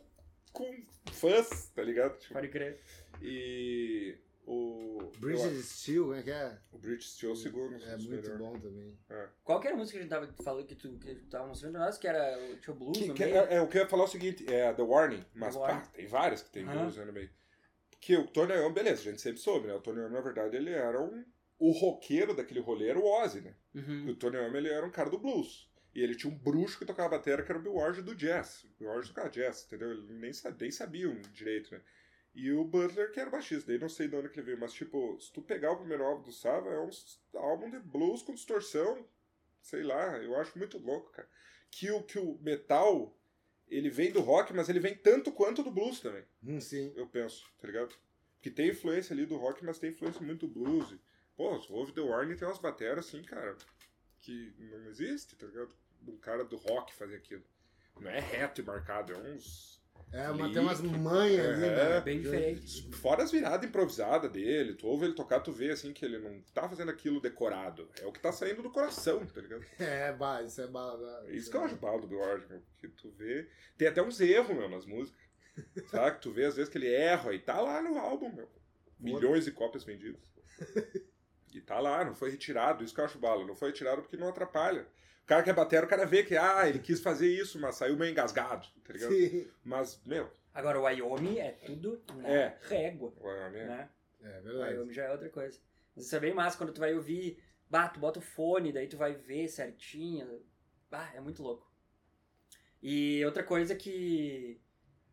[0.52, 0.72] com
[1.12, 2.20] fãs, tá ligado?
[2.20, 2.80] Tipo, Pode crer.
[3.20, 6.56] e o Bridge Steel, como é que é?
[6.72, 7.76] o British Steel é o segundo.
[7.84, 8.38] É dos muito melhores.
[8.38, 8.96] bom também.
[9.44, 11.48] Qual que era a música que a gente tava falando que tu, que tu tava
[11.48, 11.98] mostrando pra nós?
[11.98, 14.06] Que era o Tio Blues Que, que, é, é, o que eu ia falar é
[14.06, 15.88] o seguinte, é The Warning, mas The pá, Warning.
[15.94, 16.78] tem várias que tem Aham.
[16.82, 17.30] blues no meio.
[18.04, 19.74] Porque o Tony Iommi, beleza, a gente sempre soube, né?
[19.76, 21.24] O Tony Iommi, na verdade, ele era um
[21.58, 23.56] o roqueiro daquele rolê era o Ozzy, né?
[23.74, 24.10] E Uhum.
[24.10, 25.72] o Tony Iommi ele era um cara do blues.
[25.96, 28.66] E ele tinha um bruxo que tocava bateria, que era o Bill Ward do jazz.
[28.66, 29.92] O Bill Ward tocava jazz, entendeu?
[29.92, 31.82] Ele nem, sa- nem sabiam direito, né?
[32.36, 33.68] E o Butler, que era baixista.
[33.68, 36.04] Daí não sei de onde que ele veio, mas tipo, se tu pegar o primeiro
[36.04, 36.90] álbum do Sava, é um
[37.40, 39.08] álbum de blues com distorção.
[39.62, 41.30] Sei lá, eu acho muito louco, cara.
[41.72, 43.16] Que o, que o metal,
[43.76, 46.92] ele vem do rock, mas ele vem tanto quanto do blues também Hum, sim.
[46.96, 47.96] eu penso, tá ligado?
[48.42, 50.96] Que tem influência ali do rock, mas tem influência muito do blues.
[51.36, 53.58] Pô, ouve The Warning tem umas bateras assim, cara,
[54.20, 55.74] que não existe, tá ligado?
[56.08, 57.44] Um cara do rock fazer aquilo.
[58.00, 59.82] Não é reto e marcado, é uns.
[60.12, 60.54] É, uma, Lick.
[60.54, 62.02] tem umas manhas ali, É, né?
[62.02, 62.88] bem diferente.
[62.92, 66.40] Fora as viradas improvisadas dele, tu ouve ele tocar, tu vê assim que ele não
[66.54, 67.90] tá fazendo aquilo decorado.
[68.00, 69.66] É o que tá saindo do coração, tá ligado?
[69.80, 71.26] É, bah, isso é bala.
[71.28, 73.50] É isso que eu acho bala do Ward, meu, que tu vê.
[73.76, 75.20] Tem até uns erros, meu, nas músicas.
[75.90, 76.18] Sabe?
[76.18, 78.48] Que tu vê às vezes que ele erra e tá lá no álbum, meu.
[79.00, 80.22] Milhões de cópias vendidas.
[81.56, 82.84] E tá lá, não foi retirado.
[82.84, 83.46] Isso que eu acho bala.
[83.46, 84.88] Não foi retirado porque não atrapalha.
[85.24, 87.76] O cara que é batera, o cara vê que, ah, ele quis fazer isso, mas
[87.76, 89.14] saiu meio engasgado, tá ligado?
[89.14, 89.48] Sim.
[89.64, 92.58] Mas, meu, Agora, o Wyoming é tudo na É.
[92.64, 93.66] régua, ué, né?
[93.66, 93.90] né?
[94.22, 94.74] É O verdade.
[94.76, 95.60] Wyoming já é outra coisa.
[95.96, 98.88] Mas isso é bem massa, quando tu vai ouvir, bah, tu bota o fone, daí
[98.88, 100.44] tu vai ver certinho.
[100.92, 101.72] Bah, é muito louco.
[102.82, 104.60] E outra coisa que,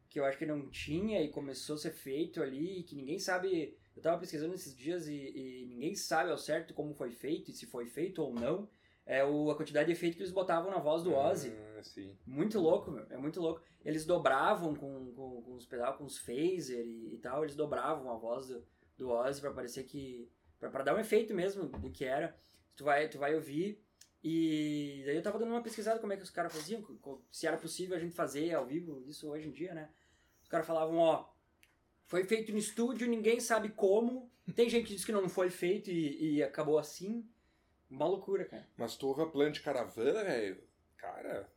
[0.08, 3.78] que eu acho que não tinha e começou a ser feito ali, que ninguém sabe.
[3.96, 7.54] Eu tava pesquisando esses dias e, e ninguém sabe ao certo como foi feito e
[7.54, 8.68] se foi feito ou não.
[9.06, 11.52] É o, a quantidade de efeito que eles botavam na voz do Ozzy.
[11.76, 12.16] Ah, sim.
[12.26, 13.06] Muito louco, meu.
[13.10, 13.62] É muito louco.
[13.84, 18.10] Eles dobravam com, com, com os pedal, com os phaser e, e tal, eles dobravam
[18.10, 18.64] a voz do,
[18.96, 20.30] do Ozzy pra parecer que.
[20.58, 22.36] Pra, pra dar um efeito mesmo do que era.
[22.76, 23.82] Tu vai, tu vai ouvir.
[24.22, 26.84] E daí eu tava dando uma pesquisada como é que os caras faziam,
[27.30, 29.88] se era possível a gente fazer ao vivo isso hoje em dia, né?
[30.42, 31.26] Os caras falavam, ó,
[32.04, 34.30] foi feito no estúdio, ninguém sabe como.
[34.54, 37.26] Tem gente que diz que não foi feito e, e acabou assim.
[37.90, 38.66] Uma loucura, cara.
[38.76, 40.62] Mas tu ouve a Plant Caravana, velho,
[40.96, 41.52] cara,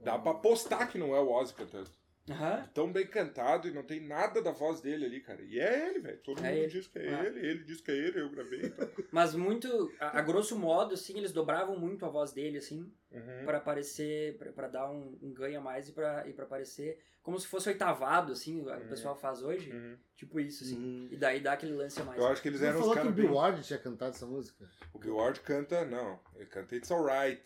[0.00, 1.90] dá pra apostar que não é o Ozzy cantando.
[2.28, 2.68] Aham.
[2.74, 5.40] Tão bem cantado e não tem nada da voz dele ali, cara.
[5.42, 6.18] E é ele, velho.
[6.18, 6.66] Todo É mundo ele.
[6.66, 7.24] diz que é Ah.
[7.24, 8.66] ele, ele diz que é ele, eu gravei.
[8.66, 8.88] Então.
[9.12, 13.44] Mas muito, a, a grosso modo, assim, eles dobravam muito a voz dele, assim, Uhum.
[13.44, 16.98] pra aparecer, pra, pra dar um, um ganho a mais e pra, e pra aparecer
[17.22, 18.88] como se fosse oitavado, assim, o Uhum.
[18.88, 19.70] pessoal faz hoje.
[19.72, 19.96] Uhum.
[20.16, 20.76] Tipo isso, assim.
[20.76, 21.08] Uhum.
[21.12, 22.18] E daí dá aquele lance a mais.
[22.18, 23.32] Eu acho que eles Você eram os falou que o Bill.
[23.34, 24.68] Ward tinha cantado essa música?
[24.92, 26.18] O Bill Ward canta, não.
[26.34, 27.40] Ele canta It's Alright.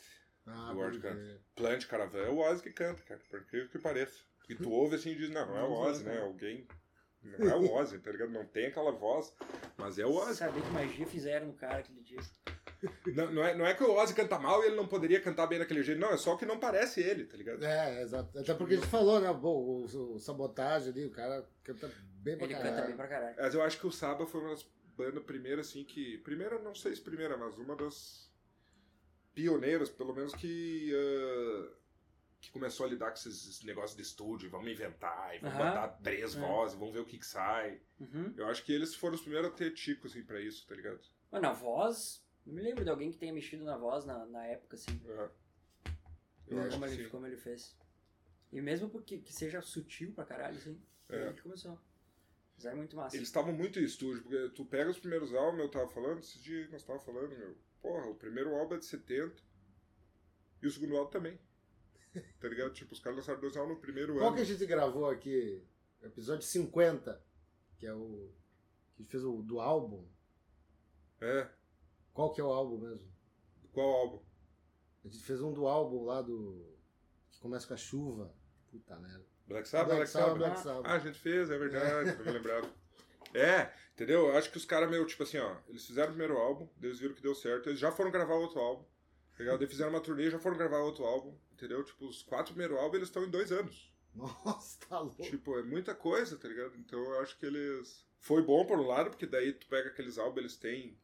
[0.46, 1.40] Ah, Bill Ward canta.
[1.54, 3.20] Plant Caravan é o Ozzy que canta, cara.
[3.30, 4.29] Por incrível que pareça.
[4.50, 6.20] E tu ouve assim e diz, não, não é o Ozzy, né?
[6.20, 6.66] Alguém...
[7.22, 8.30] Não é o Ozzy, tá ligado?
[8.30, 9.30] Não tem aquela voz,
[9.76, 10.36] mas é o Ozzy.
[10.36, 12.18] Saber que magia fizeram no cara aquele dia.
[13.14, 15.46] Não, não, é, não é que o Ozzy canta mal e ele não poderia cantar
[15.46, 16.00] bem daquele jeito.
[16.00, 17.62] Não, é só que não parece ele, tá ligado?
[17.62, 18.38] É, exato.
[18.38, 19.28] Até porque a gente falou, né?
[19.38, 21.90] Pô, o, o sabotagem ali, o cara canta
[22.22, 22.74] bem pra Ele caralho.
[22.74, 23.36] canta bem pra caralho.
[23.38, 26.16] Mas eu acho que o Saba foi uma das bandas primeiras, assim, que.
[26.18, 28.32] Primeira, não sei se primeira, mas uma das
[29.34, 30.90] pioneiras, pelo menos, que.
[30.94, 31.79] ah,
[32.40, 35.66] que começou a lidar com esses, negócios de estúdio, vamos inventar, e vamos Aham.
[35.68, 36.40] botar três É.
[36.40, 37.80] vozes, vamos ver o que, que sai.
[37.98, 38.32] Uhum.
[38.36, 41.00] Eu acho que eles foram os primeiros a ter tico, assim, pra isso, tá ligado?
[41.30, 42.24] Mano, a voz.
[42.46, 45.00] Não me lembro de alguém que tenha mexido na voz na, na época, assim.
[45.06, 45.30] É.
[46.48, 47.10] Eu como, acho que ele, sim.
[47.10, 47.76] como ele fez.
[48.50, 50.80] E mesmo porque que seja sutil pra caralho, assim.
[51.08, 51.28] É.
[51.28, 51.78] aí que começou.
[52.54, 53.16] Fizeram muito massa.
[53.16, 56.42] Eles estavam muito em estúdio, porque tu pega os primeiros álbuns, eu tava falando, esses
[56.42, 57.56] dias nós tava falando, meu.
[57.80, 59.42] Porra, o primeiro álbum é de 70
[60.62, 61.38] e o segundo álbum também.
[62.12, 62.72] Tá ligado?
[62.72, 64.36] Tipo, os caras lançaram dois álbuns no primeiro Qual ano.
[64.36, 65.62] que a gente gravou aqui?
[66.02, 67.22] Episódio 50,
[67.78, 68.30] que é o.
[68.96, 70.06] que fez o do álbum.
[71.20, 71.48] É.
[72.12, 73.08] Qual que é o álbum mesmo?
[73.72, 74.22] Qual álbum?
[75.04, 76.76] A gente fez um do álbum lá do.
[77.30, 78.34] que começa com a chuva.
[78.70, 79.24] Puta merda.
[79.46, 80.38] Black Sabbath, Black Sabbath.
[80.38, 80.86] Black Sabbath.
[80.86, 82.70] Ah, a gente fez, é verdade, não me lembrava.
[83.34, 84.28] É, entendeu?
[84.28, 86.98] Eu acho que os caras, meu, tipo assim, ó, eles fizeram o primeiro álbum, eles
[86.98, 88.84] viram que deu certo, eles já foram gravar outro álbum,
[89.40, 89.62] tá ligado?
[89.62, 91.82] Eles fizeram uma turnê e já foram gravar outro álbum, entendeu?
[91.82, 93.90] Tipo, os quatro primeiros álbuns eles estão em dois anos.
[94.14, 95.22] Nossa, tá louco.
[95.22, 96.76] Tipo, é muita coisa, tá ligado?
[96.76, 98.04] Então eu acho que eles.
[98.18, 100.98] Foi bom por um lado, porque daí tu pega aqueles álbuns, eles têm,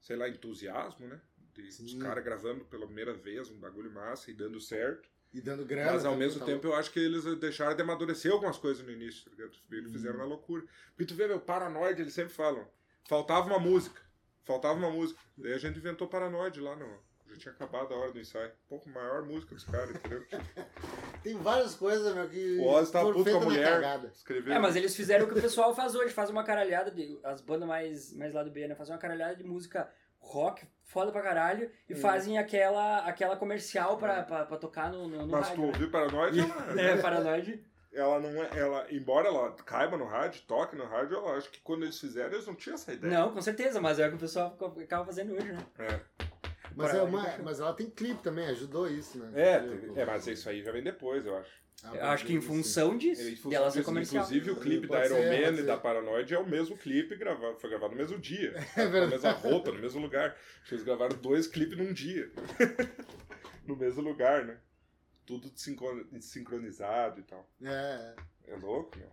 [0.00, 1.20] sei lá, entusiasmo, né?
[1.52, 1.98] De os Sim.
[1.98, 5.08] caras gravando pela primeira vez um bagulho massa e dando certo.
[5.32, 5.92] E dando grana.
[5.92, 8.84] Mas ao também, mesmo tá tempo eu acho que eles deixaram de amadurecer algumas coisas
[8.86, 9.52] no início, tá ligado?
[9.72, 10.64] Eles fizeram na loucura.
[10.90, 12.68] Porque tu vê, meu, Paranoide, eles sempre falam.
[13.08, 14.00] Faltava uma música.
[14.44, 15.18] Faltava uma música.
[15.36, 17.02] Daí a gente inventou Paranoide lá no.
[17.34, 18.50] Já tinha acabado a hora do ensaio.
[18.68, 20.24] Pô, maior música dos caras, entendeu?
[21.22, 22.58] Tem várias coisas, meu, que.
[22.58, 23.68] O Ozzy tava foram puto com a mulher.
[23.72, 24.08] cagada.
[24.14, 24.52] Escreveu.
[24.54, 27.18] É, mas eles fizeram o que o pessoal faz hoje, faz uma caralhada de.
[27.24, 28.74] As bandas mais, mais lá do B, né?
[28.74, 34.22] Fazem uma caralhada de música rock, foda pra caralho, e fazem aquela, aquela comercial pra,
[34.22, 35.62] pra, pra tocar no, no, no Mas tu rádio.
[35.62, 35.68] né?
[35.68, 36.40] ouviu Paranoide?
[36.40, 37.64] é uma- É, Paranoide.
[37.92, 38.50] ela não é.
[38.58, 42.32] Ela, embora ela caiba no rádio, toque no rádio, eu acho que quando eles fizeram,
[42.32, 43.12] eles não tinham essa ideia.
[43.18, 45.58] Não, com certeza, mas é o que o pessoal acaba fazendo hoje, né?
[45.78, 46.00] É,
[46.76, 49.30] Mas, é uma, mas ela tem clipe também, ajudou isso, né?
[49.34, 51.50] é, teve- é, mas isso aí já vem depois, eu acho.
[51.84, 52.46] ah, Eu acho que em sim.
[52.46, 54.24] função disso, Em função dela ser comercial.
[54.24, 55.62] Inclusive o clipe Pode da ser, Iron pode Man ser.
[55.62, 58.52] e da Paranoid é o mesmo clipe, gravado, foi gravado no mesmo dia.
[58.76, 59.10] É Na verdade.
[59.12, 60.30] mesma roupa, no mesmo lugar.
[60.60, 62.30] Acho que Eles gravaram dois clipes num dia.
[63.66, 64.58] no mesmo lugar, né?
[65.26, 67.48] Tudo sincron- sincronizado e tal.
[67.62, 68.14] É,
[68.48, 69.10] É louco, meu.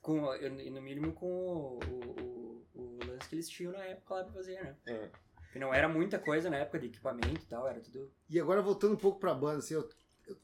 [0.00, 4.14] Com, e no mínimo com o, o, o, o lance que eles tinham na época
[4.14, 4.76] lá pra fazer, né?
[4.86, 5.08] É.
[5.54, 8.10] Que não era muita coisa na época de equipamento e tal, era tudo.
[8.28, 9.88] E agora voltando um pouco pra banda, assim, eu-
[10.26, 10.36] eu-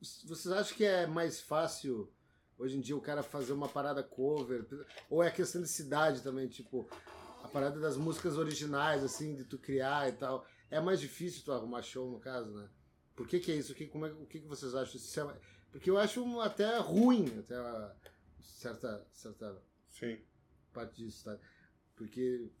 [0.00, 2.08] vocês acham que é mais fácil
[2.56, 4.64] hoje em dia o cara fazer uma parada cover?
[5.10, 6.88] Ou é questão de cidade também, tipo,
[7.42, 10.46] a parada das músicas originais, assim, de tu criar e tal.
[10.70, 12.68] É mais difícil tu arrumar show, no caso, né?
[13.16, 13.72] Por que que é isso?
[13.72, 14.94] O que, como é, o que, que vocês acham?
[14.94, 15.40] Isso é-
[15.72, 17.96] porque eu acho um- até ruim, até uma
[18.40, 20.16] certa, certa Sim.
[20.72, 21.36] parte disso, tá?
[21.96, 22.52] Porque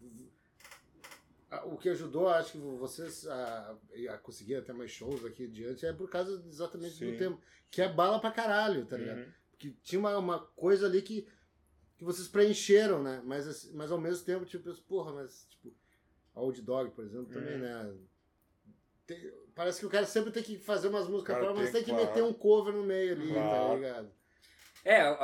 [1.66, 3.76] o que ajudou, acho que vocês a,
[4.10, 7.12] a conseguir até mais shows aqui adiante é por causa exatamente Sim.
[7.12, 7.40] do tempo.
[7.70, 9.18] Que é bala pra caralho, tá ligado?
[9.18, 9.32] Uhum.
[9.50, 11.26] Porque tinha uma, uma coisa ali que,
[11.96, 13.22] que vocês preencheram, né?
[13.24, 15.72] Mas, assim, mas ao mesmo tempo, tipo, eu penso, porra, mas tipo,
[16.34, 17.60] a Old Dog, por exemplo, também, Uhum.
[17.60, 17.94] né?
[19.06, 21.84] Tem- parece que o cara sempre tem que fazer umas músicas próprias, mas tem, tem
[21.84, 22.06] que claro.
[22.06, 23.74] meter um cover no meio ali, tá Claro.
[23.76, 24.10] ligado?
[24.84, 25.14] É, a,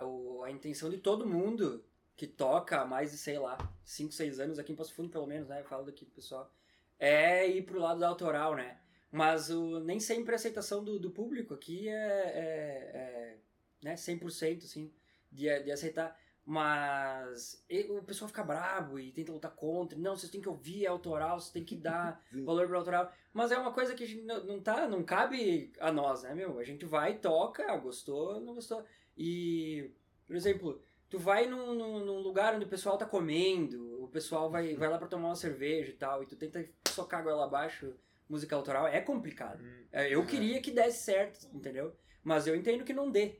[0.00, 0.04] a,
[0.46, 1.82] a intenção de todo mundo
[2.16, 5.26] que toca há mais de, sei lá, 5, 6 anos, aqui em Passo Fundo pelo
[5.26, 5.60] menos, né?
[5.60, 6.52] Eu falo daqui do pessoal,
[6.98, 8.78] é ir pro lado da autoral, né?
[9.10, 13.38] Mas o, nem sempre a aceitação do, do público aqui é, é, é
[13.82, 14.90] né, 100% assim,
[15.30, 16.18] de, de aceitar.
[16.44, 19.98] Mas e- o pessoal fica brabo e tenta lutar contra.
[19.98, 23.12] Não, vocês têm que ouvir, é autoral, vocês têm que dar valor pro autoral.
[23.32, 26.34] Mas é uma coisa que a gente não, não tá, não cabe a nós, né,
[26.34, 26.58] meu?
[26.58, 28.84] A gente vai, toca, gostou, não gostou.
[29.16, 29.90] E,
[30.26, 34.50] por exemplo, tu vai num, num, num lugar onde o pessoal tá comendo, o pessoal
[34.50, 37.44] vai, vai lá pra tomar uma cerveja e tal, e tu tenta socar a goela
[37.44, 37.94] abaixo
[38.26, 39.62] música autoral, é complicado.
[39.62, 39.84] Hum.
[39.92, 41.94] É, Eu queria que desse certo, entendeu?
[42.24, 43.38] Mas eu entendo que não dê.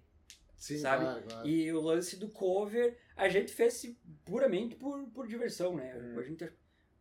[0.54, 1.04] Sim, Sabe?
[1.04, 1.48] claro, claro.
[1.48, 3.90] E o lance do cover, a gente fez
[4.22, 5.96] puramente por, por diversão, né?
[5.96, 6.18] Hum.
[6.18, 6.52] A, gente,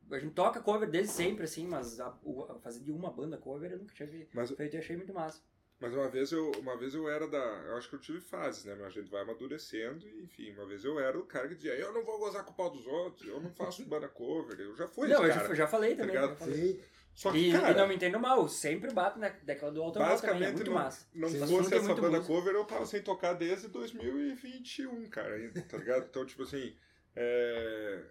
[0.09, 3.73] a gente toca cover desde sempre, assim, mas a, a fazer de uma banda cover
[3.73, 5.41] eu nunca tinha Mas, feito e achei muito massa.
[5.81, 7.39] Mas uma vez eu uma vez eu era da.
[7.39, 8.75] Eu acho que eu tive fases, né?
[8.75, 11.73] Mas a gente vai amadurecendo e, enfim, uma vez eu era o cara que dizia,
[11.73, 14.59] eu não vou gozar com o pau dos outros, eu não faço banda cover.
[14.59, 15.47] Eu já fui não, esse eu cara.
[15.49, 16.13] já, já falei também.
[16.13, 16.73] já falei.
[16.73, 16.79] Sim,
[17.15, 19.81] Só que, E, cara, e não me entendo mal, eu sempre bato na década do
[19.81, 21.07] autoral também, é muito não, massa.
[21.15, 21.39] não Sim.
[21.39, 22.33] fosse essa muito banda música.
[22.35, 26.05] cover, eu tava sem tocar desde 2021, cara, ainda, tá ligado?
[26.07, 26.75] Então, tipo assim,
[27.15, 28.03] é...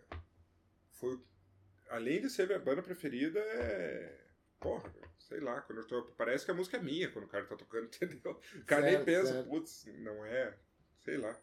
[0.91, 1.21] foi...
[1.89, 4.19] Além de ser minha banda preferida, é...
[4.59, 4.93] Porra,
[5.31, 6.03] sei lá, quando eu tô...
[6.19, 8.39] Parece que a música é minha quando o cara tá tocando, entendeu?
[8.57, 9.49] O cara nem Certo, pensa, certo.
[9.49, 10.55] putz, não é...
[11.05, 11.35] Sei lá.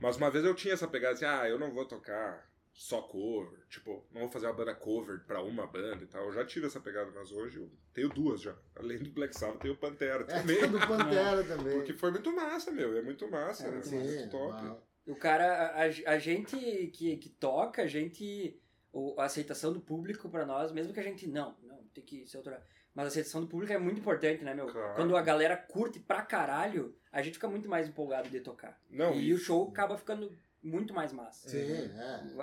[0.00, 3.64] Mas uma vez eu tinha essa pegada assim, ah, eu não vou tocar só cover,
[3.68, 6.26] tipo, não vou fazer uma banda cover pra uma banda e tal.
[6.26, 8.54] Eu já tive essa pegada, mas hoje eu tenho duas já.
[8.74, 10.60] Além do Black Sabbath, tenho o Pantera é também.
[10.70, 11.74] do Pantera também.
[11.74, 12.96] Porque foi muito massa, meu.
[12.96, 13.64] É muito massa.
[13.64, 14.64] É É muito muito, Sim, top.
[14.66, 14.86] uau.
[15.06, 16.56] O cara, a, a gente
[16.88, 18.60] que, que toca, a gente.
[19.18, 21.28] a aceitação do público pra nós, mesmo que a gente.
[21.28, 22.60] Não, não, tem que ser autoral.
[22.94, 24.66] Mas a aceitação do público é muito importante, né, meu?
[24.66, 24.94] Claro.
[24.94, 28.78] Quando a galera curte pra caralho, a gente fica muito mais empolgado de tocar.
[28.88, 30.30] Não, e o show acaba ficando
[30.62, 31.48] muito mais massa.
[31.48, 31.90] Sim,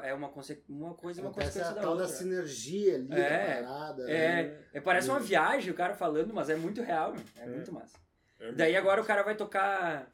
[0.04, 0.10] é.
[0.10, 2.06] É uma, conse- uma coisa, uma Acontece consequência a da tal outra.
[2.08, 4.12] da sinergia ali, É, da parada.
[4.12, 4.44] é.
[4.44, 4.60] né?
[4.74, 5.24] É, parece uma Uhum.
[5.24, 7.24] viagem o cara falando, mas é muito real, meu.
[7.38, 7.46] É, É.
[7.48, 7.98] muito massa.
[8.40, 9.08] É Daí muito agora o massa.
[9.08, 10.08] cara vai tocar.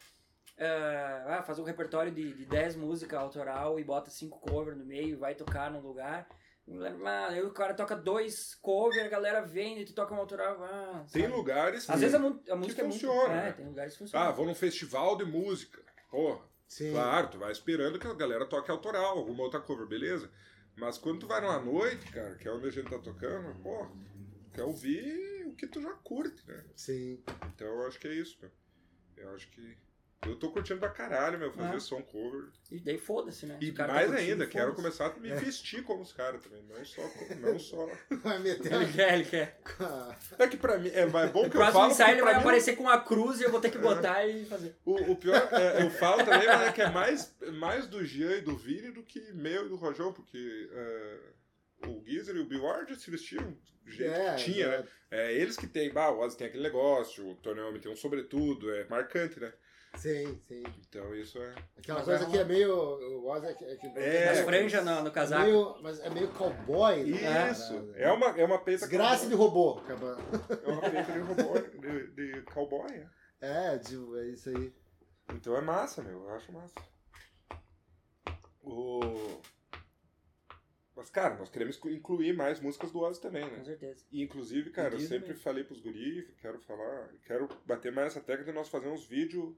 [0.59, 4.85] ah, ah, fazer um repertório de, de 10 músicas autoral e bota 5 covers no
[4.85, 6.27] meio e vai tocar num lugar.
[7.05, 10.61] Ah, aí o cara toca dois covers, a galera vem e tu toca um autoral.
[10.63, 11.33] Ah, Tem sabe?
[11.33, 12.99] lugares Às que- vezes a, a música é muito.
[12.99, 13.51] funciona, É, né?
[13.53, 14.27] tem lugares que funcionam.
[14.27, 15.81] Ah, vou num festival de música.
[16.11, 16.91] Porra, Sim.
[16.91, 20.29] claro, tu vai esperando que a galera toque autoral, alguma outra cover, beleza?
[20.75, 23.89] Mas quando tu vai numa noite, cara, que é onde a gente tá tocando, porra,
[24.53, 26.63] quer ouvir o que tu já curte, né?
[26.75, 27.23] Sim.
[27.55, 28.51] Então eu acho que é isso, meu.
[29.15, 29.77] Eu acho que.
[30.25, 31.79] Eu tô curtindo pra caralho, meu, fazer Ah.
[31.79, 32.49] som cover.
[32.71, 33.57] E daí foda-se, né?
[33.61, 36.41] E O cara tá mais curtindo, ainda, quero começar a me vestir como os caras
[36.41, 36.63] também.
[36.63, 37.01] Não só.
[37.39, 37.87] Não só...
[38.23, 39.59] Vai meter Ele quer, ele quer.
[40.39, 40.89] É que pra mim.
[40.91, 41.91] É mais bom O que eu próximo falo.
[41.91, 43.77] ensaio porque ele pra vai mim, aparecer com uma cruz e eu vou ter que
[43.77, 44.75] botar e fazer.
[44.83, 48.37] O, o pior, é, eu falo também, mas é que é mais, mais do Jean
[48.37, 51.19] e do Vini do que meu e do Rojão, porque é,
[51.87, 53.55] o Geezer e o Bill Ward se vestiram
[53.85, 54.73] do jeito É, que tinha, né?
[54.77, 54.89] exato.
[55.11, 57.95] É eles que tem, bah, o Ozzy tem aquele negócio, o Tony Iommi tem um
[57.95, 59.53] sobretudo, é marcante, né?
[59.97, 60.63] Sim, sim.
[60.87, 61.55] Então isso é...
[61.77, 62.73] Aquela Mas coisa é que é meio.
[62.75, 63.65] O Oz é que.
[63.65, 65.43] É, que- É, As é, franjas no, no é casaco.
[65.43, 67.03] meio, mas é meio cowboy.
[67.03, 67.51] né?
[67.51, 67.73] Isso!
[67.73, 67.97] Parada.
[67.97, 69.79] É uma, é uma peita Desgraça de robô.
[69.79, 70.17] acaba-
[70.63, 73.07] É uma peita de robô, de, de cowboy, é.
[73.75, 74.73] É, tipo, é isso aí.
[75.33, 76.23] Então é massa, meu.
[76.23, 76.73] Eu acho massa.
[78.63, 79.01] O...
[80.95, 83.63] Mas, cara, nós queremos incluir mais músicas do Ozzy também, Com né?
[83.63, 84.03] certeza.
[84.11, 85.35] E, inclusive, cara, eu sempre também.
[85.41, 89.55] falei pros guris, quero falar, quero bater mais essa tecla de nós fazer uns vídeos,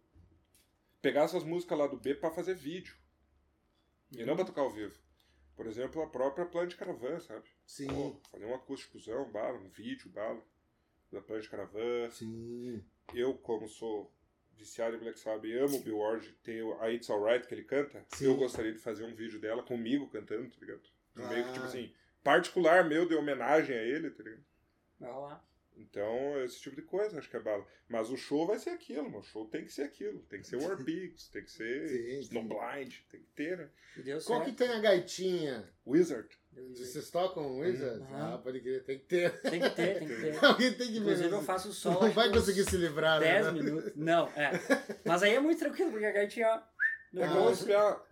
[1.02, 2.96] pegar essas músicas lá do B pra fazer vídeo.
[4.12, 4.26] E Uhum.
[4.28, 4.98] não pra tocar ao vivo.
[5.56, 7.48] Por exemplo, a própria Plant Caravan, sabe?
[7.66, 10.42] Sim, Pô, fazer um acústicozão, bala, um vídeo, bala,
[11.12, 12.10] da Plant Caravan.
[12.12, 12.84] sim.
[13.14, 14.14] Eu, como sou
[14.54, 17.54] viciado em Black Sabbath e amo o Bill Ward, tem o- a It's Alright que
[17.54, 18.26] ele canta, Sim.
[18.26, 20.82] eu gostaria de fazer um vídeo dela comigo cantando, tá ligado?
[21.16, 21.68] Um Meio que, tipo Ah.
[21.70, 21.94] assim,
[22.24, 24.44] particular meu de homenagem a ele, tá ligado?
[25.00, 25.46] Vai rolar.
[25.78, 27.66] Então, esse tipo de coisa, acho que é bala.
[27.88, 29.20] Mas o show vai ser aquilo, mano.
[29.20, 30.20] O show tem que ser aquilo.
[30.30, 33.70] Tem que ser War Pigs, tem que ser Snowblind, tem que ter, né?
[34.26, 34.58] Qual que certo.
[34.58, 35.70] tem a gaitinha?
[35.88, 36.28] Wizard.
[36.76, 38.02] Vocês tocam Wizard?
[38.02, 38.08] Uhum.
[38.16, 39.42] Ah, pode crer, tem que ter.
[39.42, 40.38] Tem que ter, tem que ter.
[40.46, 41.36] Alguém tem que Inclusive ver.
[41.36, 42.02] eu faço solo.
[42.02, 43.52] Não vai que conseguir se livrar, 10 né?
[43.54, 43.96] minutos.
[43.96, 44.52] Não, é.
[45.06, 46.62] Mas aí é muito tranquilo, porque a gaitinha, ó,
[47.14, 48.04] no É Ah, bolso, espiar.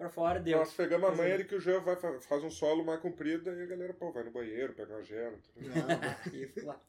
[0.00, 0.58] Pra fora, deu.
[0.58, 3.50] Nós pegamos a manha de que o Jean vai, fa- faz um solo mais comprido,
[3.50, 5.36] aí a galera, pô, vai no banheiro, pega uma gela.
[5.36, 5.88] tá ligado?
[5.88, 6.80] Não, E lá.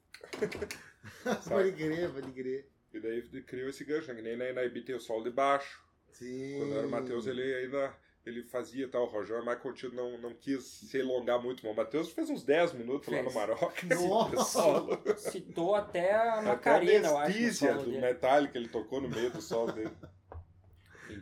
[1.50, 2.70] pode crer, pode crer.
[2.94, 4.16] E daí criou esse gancho, né?
[4.16, 5.84] Que nem na Inaib tem o solo de baixo.
[6.12, 6.58] Sim.
[6.60, 7.94] Quando era o Matheus, ele ainda
[8.26, 9.04] ele fazia tal.
[9.04, 11.64] O Rojão é mais contido, não, não quis se alongar muito.
[11.66, 13.26] Mas o Matheus fez uns 10 minutos lá Fez.
[13.34, 13.84] no Maroc.
[13.84, 14.44] Nossa!
[14.44, 15.02] solo.
[15.18, 17.34] Citou até a Até a Macarena, eu acho.
[17.76, 18.00] do dele.
[18.02, 19.92] Metallica ele tocou no meio do solo dele.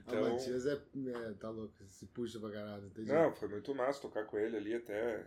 [0.07, 3.11] O Então, Matias é, é, tá louco, se puxa pra caralho, entendi.
[3.11, 5.25] não, foi muito massa tocar com ele ali até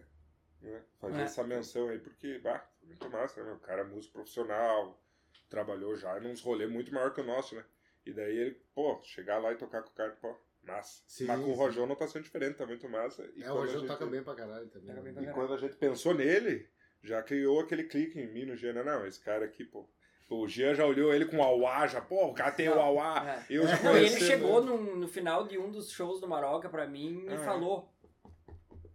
[0.60, 1.24] né, fazer É.
[1.24, 3.52] essa menção aí, porque, bah, foi muito massa, né?
[3.52, 5.02] O cara é músico profissional,
[5.50, 7.64] trabalhou já em uns rolês muito maior que o nosso, né?
[8.06, 11.02] E daí ele, pô, chegar lá e tocar com o cara, pô, massa.
[11.06, 11.54] Sim, Mas com o.
[11.54, 13.22] Rojão não tá sendo diferente, tá muito massa.
[13.34, 14.94] E É, o quando a Rogério gente- toca bem pra caralho também.
[14.94, 15.12] Bem né?
[15.12, 16.68] pra E quando a gente pensou nele,
[17.02, 18.82] já criou aquele clique em mim no né?
[18.84, 19.88] não, esse cara aqui, pô.
[20.33, 23.45] O Jean já olhou ele com o Auá, já, pô, o cara tem o Auá.
[23.49, 23.55] É.
[23.55, 26.68] Eu já Não, e ele chegou no, no final de um dos shows do Maroca
[26.68, 27.39] pra mim e Ah, é.
[27.39, 27.93] falou: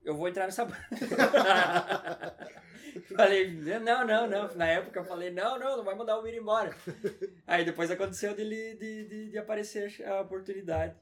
[0.03, 0.77] Eu vou entrar nessa banda.
[3.15, 4.55] falei: Não, não, não.
[4.55, 6.75] Na época eu falei: Não, não, não vai mandar o Miro embora.
[7.45, 10.95] Aí depois aconteceu dele de, de, de aparecer a oportunidade.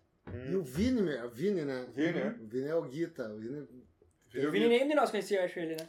[0.50, 1.86] E o Vini, o Vini, né?
[1.94, 2.36] Vini, né?
[2.42, 3.30] O Vini é o Guita.
[3.30, 3.68] O Vini...
[4.30, 5.88] Filho O Vini nem de nós conhecia, eu acho ele, né?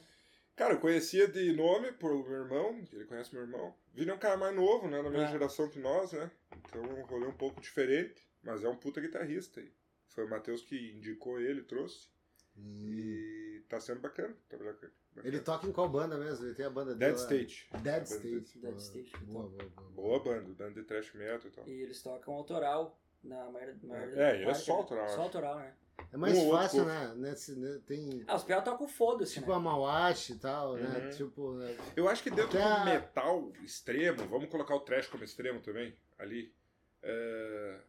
[0.55, 3.75] Cara, eu conhecia de nome por meu irmão, ele conhece meu irmão.
[3.97, 5.01] Vini é um cara mais novo, né?
[5.03, 5.33] Na mesma É.
[5.33, 6.31] geração que nós, né?
[6.69, 9.59] Então um rolê um pouco diferente, mas é um puta guitarrista.
[9.61, 9.73] aí.
[10.09, 12.09] Foi o Matheus que indicou ele, trouxe.
[12.57, 12.85] Hum.
[12.87, 14.95] E tá sendo bacana trabalhar com ele.
[15.15, 15.29] Bacana.
[15.35, 16.45] Ele toca em qual banda mesmo?
[16.47, 17.13] Ele tem a banda dele.
[17.13, 17.23] Dead lá.
[17.25, 17.69] State.
[17.83, 18.59] Dead State.
[18.59, 18.79] Dead boa.
[18.81, 19.91] State, Boa, boa, boa.
[19.91, 21.67] Boa banda, banda de thrash metal e tal.
[21.69, 24.79] E eles tocam autoral na maior, maior É, ele é só né?
[24.79, 25.75] autoral, Só autoral, né?
[26.13, 27.15] É mais Um fácil, né?
[27.17, 27.81] Nesse, né?
[27.87, 29.57] Tem Ah, os pior tocam foda-se, tipo né?
[29.57, 30.99] a Mauache e tal, né?
[30.99, 31.11] Uhum.
[31.11, 31.77] Tipo, né?
[31.97, 35.61] Eu acho que dentro Até a- do metal extremo, vamos colocar o trash como extremo
[35.61, 36.53] também, ali.
[37.03, 37.81] é,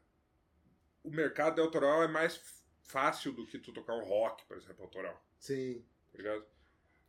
[1.04, 2.42] O mercado autoral é mais
[2.84, 5.22] fácil do que tu tocar um rock, por exemplo, autoral.
[5.40, 5.84] Sim.
[6.12, 6.46] Tá ligado?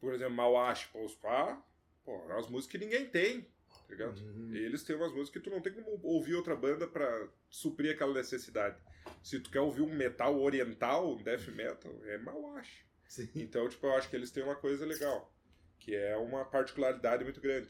[0.01, 1.61] Por exemplo, Mauache, Post Pá,
[2.05, 3.47] pô, é umas músicas que ninguém tem.
[3.89, 4.21] Tá ligado?
[4.21, 4.55] Uhum.
[4.55, 8.13] Eles têm umas músicas que tu não tem como ouvir outra banda pra suprir aquela
[8.13, 8.77] necessidade.
[9.23, 12.85] Se tu quer ouvir um metal oriental, um death metal, é Mauache.
[13.09, 13.29] Sim.
[13.35, 15.33] Então, tipo, eu acho que eles têm uma coisa legal,
[15.79, 17.69] que é uma particularidade muito grande.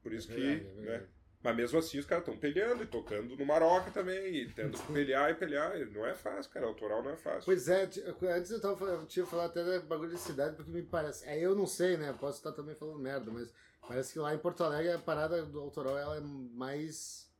[0.00, 1.02] Por isso É que, verdade, é verdade.
[1.02, 1.08] né?
[1.42, 4.86] Mas mesmo assim os caras estão peleando e tocando no Maroca também, e tendo que
[4.94, 5.76] pelear e pelear.
[5.76, 6.66] E Não é fácil, cara.
[6.66, 7.42] Autoral não é fácil.
[7.44, 10.82] Pois é, antes eu, tava, eu tinha falado até da bagulho de cidade, porque me
[10.84, 11.26] parece.
[11.28, 12.14] É, eu não sei, né?
[12.20, 13.52] Posso estar também falando merda, mas
[13.86, 17.30] parece que lá em Porto Alegre a parada do autoral ela é mais.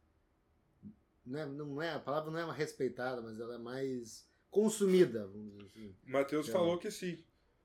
[1.24, 5.52] Né, não é, a palavra não é uma respeitada, mas ela é mais consumida, vamos
[5.52, 5.96] dizer assim.
[6.06, 6.52] O Matheus É.
[6.52, 7.22] falou que sim,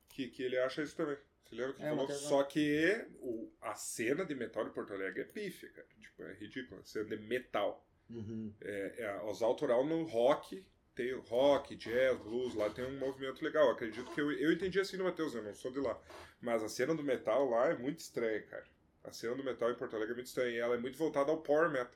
[0.10, 1.18] que, que ele acha isso também.
[1.44, 2.04] Você lembra que ele É, falou?
[2.08, 5.88] Matheus Só que o, a cena de metal de Porto Alegre é pífia, cara.
[6.00, 6.80] Tipo, é ridículo.
[6.82, 7.84] A cena de metal.
[8.10, 8.54] Uhum.
[8.62, 10.64] É, é, os autoral no rock,
[10.98, 13.70] tem rock, jazz, blues, lá tem um movimento legal.
[13.70, 15.98] Acredito que eu, eu entendi assim no Matheus, eu não sou de lá.
[16.42, 18.66] Mas a cena do metal lá é muito estranha, cara.
[19.04, 20.50] A cena do metal em Porto Alegre é muito estranha.
[20.50, 21.94] E ela é muito voltada ao power metal.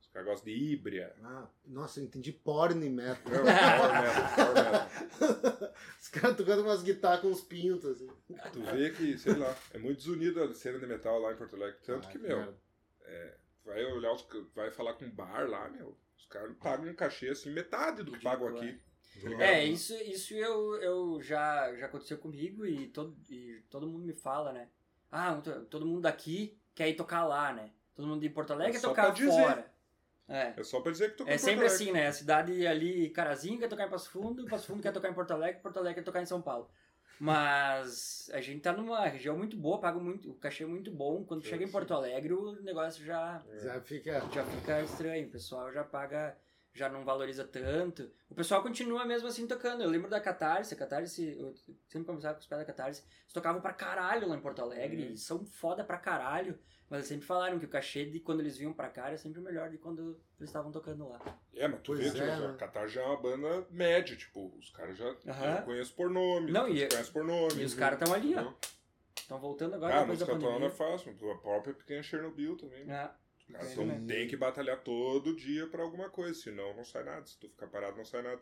[0.00, 1.14] Os caras gostam de híbria.
[1.22, 3.32] Ah, nossa, eu entendi porn metal.
[3.32, 5.70] Não, power metal, power metal.
[6.00, 8.08] Os caras tocando umas guitarras com uns pintos, assim.
[8.52, 11.54] Tu vê que, sei lá, é muito desunida a cena de metal lá em Porto
[11.54, 11.78] Alegre.
[11.84, 12.58] Tanto Ah, que, meu, merda.
[13.64, 15.96] vai olhar, os, vai falar com bar lá, meu.
[16.20, 19.28] Os caras pagam um cachê assim, metade do que pagam Ridículo, aqui.
[19.28, 19.42] ligado?
[19.42, 24.12] É, isso, isso eu, eu já, já aconteceu comigo e todo, e todo mundo me
[24.12, 24.68] fala, né?
[25.10, 27.70] Ah, to- todo mundo daqui quer ir tocar lá, né?
[27.94, 29.70] Todo mundo de Porto Alegre É quer tocar fora.
[30.28, 30.54] É.
[30.56, 32.06] É só pra dizer que tu É sempre assim, né?
[32.06, 35.32] A cidade ali, Carazinho quer tocar em Passo Fundo, Passo Fundo quer tocar em Porto
[35.32, 36.70] Alegre, Porto Alegre quer tocar em São Paulo.
[37.20, 41.22] Mas a gente tá numa região muito boa, paga muito, o cachê é muito bom.
[41.22, 41.70] Quando Sim, chega em.
[41.70, 44.20] Porto Alegre, o negócio já, Já fica.
[44.32, 45.28] já fica estranho.
[45.28, 46.34] O pessoal já paga,
[46.72, 48.10] já não valoriza tanto.
[48.28, 49.82] O pessoal continua mesmo assim tocando.
[49.82, 51.54] Eu lembro da Catarse, a Catarse, eu
[51.88, 55.06] sempre conversava com os pés da Catarse, eles tocavam pra caralho lá em Porto Alegre,
[55.06, 55.12] Uhum.
[55.12, 56.58] e são foda pra caralho.
[56.88, 59.40] Mas eles sempre falaram que o cachê de quando eles vinham pra cá era sempre
[59.40, 61.20] melhor de quando eles estavam tocando lá.
[61.54, 62.52] É, mas tu Pois vê, é, tipo, né?
[62.52, 65.56] a Catar já é uma banda média, tipo, os caras já Aham.
[65.58, 67.62] eu conheço por nome, Não, e- conhece por nome.
[67.62, 68.52] E os caras estão ali, ó.
[69.16, 72.84] Estão voltando agora Ah, a música atual não é fácil, a própria pequena Chernobyl também.
[72.84, 73.04] né?
[73.04, 73.10] É.
[73.52, 74.04] Caras É, tão- né?
[74.06, 77.26] tem que batalhar todo dia pra alguma coisa, senão não sai nada.
[77.26, 78.40] Se tu ficar parado, não sai nada.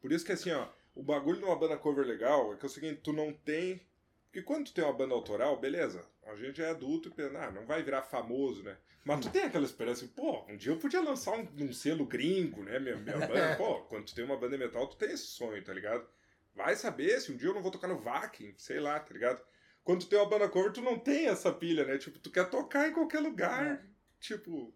[0.00, 2.68] Por isso que assim, ó, o bagulho de uma banda cover legal é que é
[2.68, 3.80] o seguinte, tu não tem.
[4.26, 7.50] Porque quando tu tem uma banda autoral, beleza, a gente é adulto e pensa, ah,
[7.50, 8.76] não vai virar famoso, né?
[9.04, 12.62] Mas tu tem aquela esperança, pô, um dia eu podia lançar um, um selo gringo,
[12.62, 12.78] né?
[12.78, 13.56] Minha, minha banda.
[13.56, 16.06] Pô, quando tu tem uma banda de metal, tu tem esse sonho, tá ligado?
[16.54, 19.42] Vai saber se um dia eu não vou tocar no Vakin, sei lá, tá ligado?
[19.82, 21.96] Quando tu tem uma banda cover, tu não tem essa pilha, né?
[21.96, 23.82] Tipo, tu quer tocar em qualquer lugar.
[24.20, 24.72] Tipo,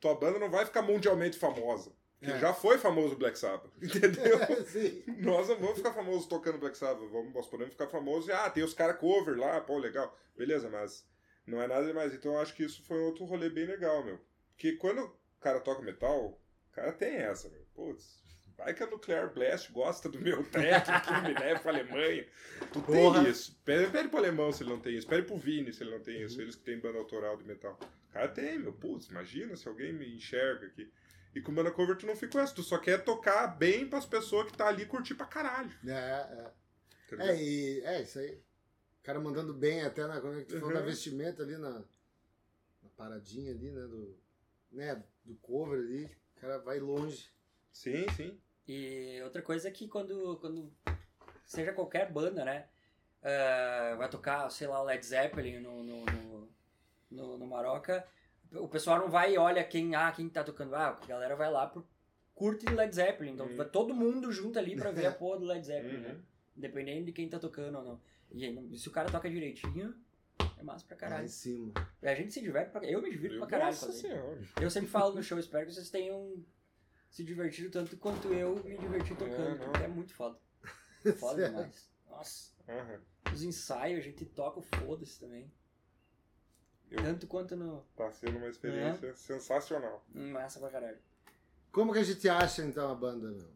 [0.00, 1.92] tua banda não vai ficar mundialmente famosa.
[2.18, 2.38] Porque É.
[2.38, 4.38] já foi famoso o Black Sabbath, entendeu?
[5.18, 7.08] Nós não vamos ficar famosos tocando Black Sabbath.
[7.10, 10.16] Vamos, nós podemos ficar famosos e, ah, tem os caras cover lá, pô, legal.
[10.34, 11.06] Beleza, mas
[11.46, 12.14] não é nada demais.
[12.14, 14.18] Então eu acho que isso foi outro rolê bem legal, meu.
[14.48, 16.40] Porque quando o cara toca metal,
[16.70, 17.62] o cara tem essa, meu.
[17.74, 18.18] Putz,
[18.56, 22.26] vai que a Nuclear Blast gosta do meu track, que me leva pra Alemanha.
[22.72, 23.22] Tu Porra.
[23.22, 23.58] tem isso.
[23.64, 25.06] Pede, pede pro alemão se ele não tem isso.
[25.06, 26.40] Pede pro Vini se ele não tem isso.
[26.40, 27.78] Eles que têm banda autoral de metal.
[28.08, 28.72] O cara tem, meu.
[28.72, 30.90] Putz, imagina se alguém me enxerga aqui.
[31.34, 32.54] E com banda cover tu não fica com essa.
[32.54, 35.70] Tu só quer tocar bem pras pessoas que tá ali curtir pra caralho.
[35.86, 36.52] É, é.
[37.18, 38.40] É, e, é isso aí.
[39.00, 40.20] O cara mandando bem até na.
[40.20, 40.86] Como é que tu falou da Uhum.
[40.86, 41.70] vestimenta ali na,
[42.82, 43.82] na paradinha ali, né?
[43.82, 44.18] Do,
[44.72, 46.04] né, do cover ali.
[46.06, 47.30] O cara vai longe.
[47.70, 48.40] Sim, sim.
[48.68, 50.72] E outra coisa é que quando, quando
[51.44, 52.66] seja qualquer banda, né?
[53.22, 56.48] ah, vai tocar, sei lá, o Led Zeppelin no, no, no,
[57.10, 58.06] no, no Maroca,
[58.52, 60.74] o pessoal não vai e olha quem, ah, quem tá tocando.
[60.74, 61.86] Ah, a galera vai lá pro
[62.34, 63.32] curte Led Zeppelin.
[63.32, 63.56] Então Uhum.
[63.56, 66.10] vai todo mundo junto ali pra ver a porra do Led Zeppelin, né?
[66.12, 66.20] Uhum.
[66.56, 68.00] Independente de quem tá tocando ou não.
[68.32, 69.94] E aí, se o cara toca direitinho,
[70.58, 71.24] é massa pra Lá caralho.
[71.24, 71.72] em cima.
[72.02, 74.38] A gente se diverte pra Eu me divirto Eu- pra caralho Nossa senhora.
[74.60, 76.44] Eu sempre falo no show, espero que vocês tenham
[77.16, 79.66] se divertido tanto quanto eu me diverti tocando, não.
[79.70, 80.38] porque é muito foda.
[81.18, 81.88] Foda demais.
[82.10, 83.00] Nossa, Aham.
[83.32, 85.50] os ensaios, a gente toca o foda-se também.
[86.90, 87.84] Eu- Tanto quanto no.
[87.96, 90.04] Tá sendo uma experiência sensacional.
[90.14, 90.98] Hum, Massa pra caralho.
[91.72, 93.50] Como que a gente acha então a banda, meu?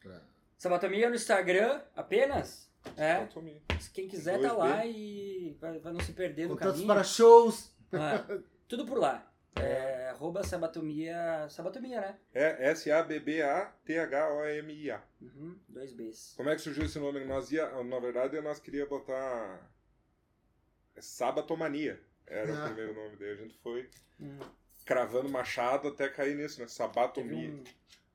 [0.00, 0.22] Pra-
[0.58, 2.70] Sabatomia no Instagram apenas.
[2.96, 3.12] É.
[3.16, 3.60] Anatomia.
[3.92, 6.88] Quem quiser Dois tá lá e vai, vai não se perder no Contatos caminho.
[6.88, 7.72] para shows.
[7.92, 9.30] É, tudo por lá.
[9.56, 11.46] É, arroba sabatomia.
[11.48, 12.18] Sabatomia, né?
[12.34, 15.02] É S-A-B-B-A-T-H-O-M-I-A.
[15.20, 16.34] Uhum, dois Bs.
[16.36, 17.24] Como é que surgiu esse nome?
[17.24, 19.70] Nós ia, na verdade, nós queríamos botar
[20.94, 22.00] é Sabatomania.
[22.26, 22.64] Era Ah.
[22.64, 23.40] o primeiro nome dele.
[23.40, 23.88] A gente foi
[24.20, 24.38] Hum,
[24.84, 26.66] cravando machado até cair nisso, né?
[26.66, 27.50] teve Sabatomia.
[27.50, 27.64] um.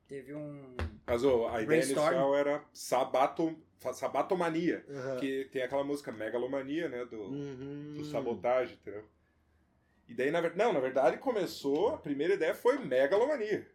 [0.08, 0.76] Teve um.
[1.06, 2.06] Mas ô, a ideia Brainstorm.
[2.08, 3.56] inicial era Sabato,
[3.94, 4.84] Sabatomania.
[4.90, 5.20] Aham.
[5.20, 7.06] Que tem aquela música Megalomania, né?
[7.06, 7.94] Do, Uhum.
[7.96, 9.06] do sabotagem, entendeu?
[10.12, 13.66] E daí, na verdade, não, na verdade começou, a primeira ideia foi Megalomania.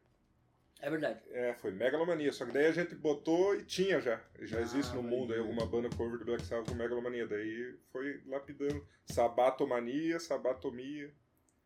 [0.83, 1.23] É verdade.
[1.31, 4.21] É, foi Megalomania, só que daí a gente botou e tinha já.
[4.43, 7.27] Já Ah, existe no mundo aí alguma banda cover do Black Sabbath com Megalomania.
[7.27, 11.11] Daí foi lapidando Sabatomania, Sabatomia.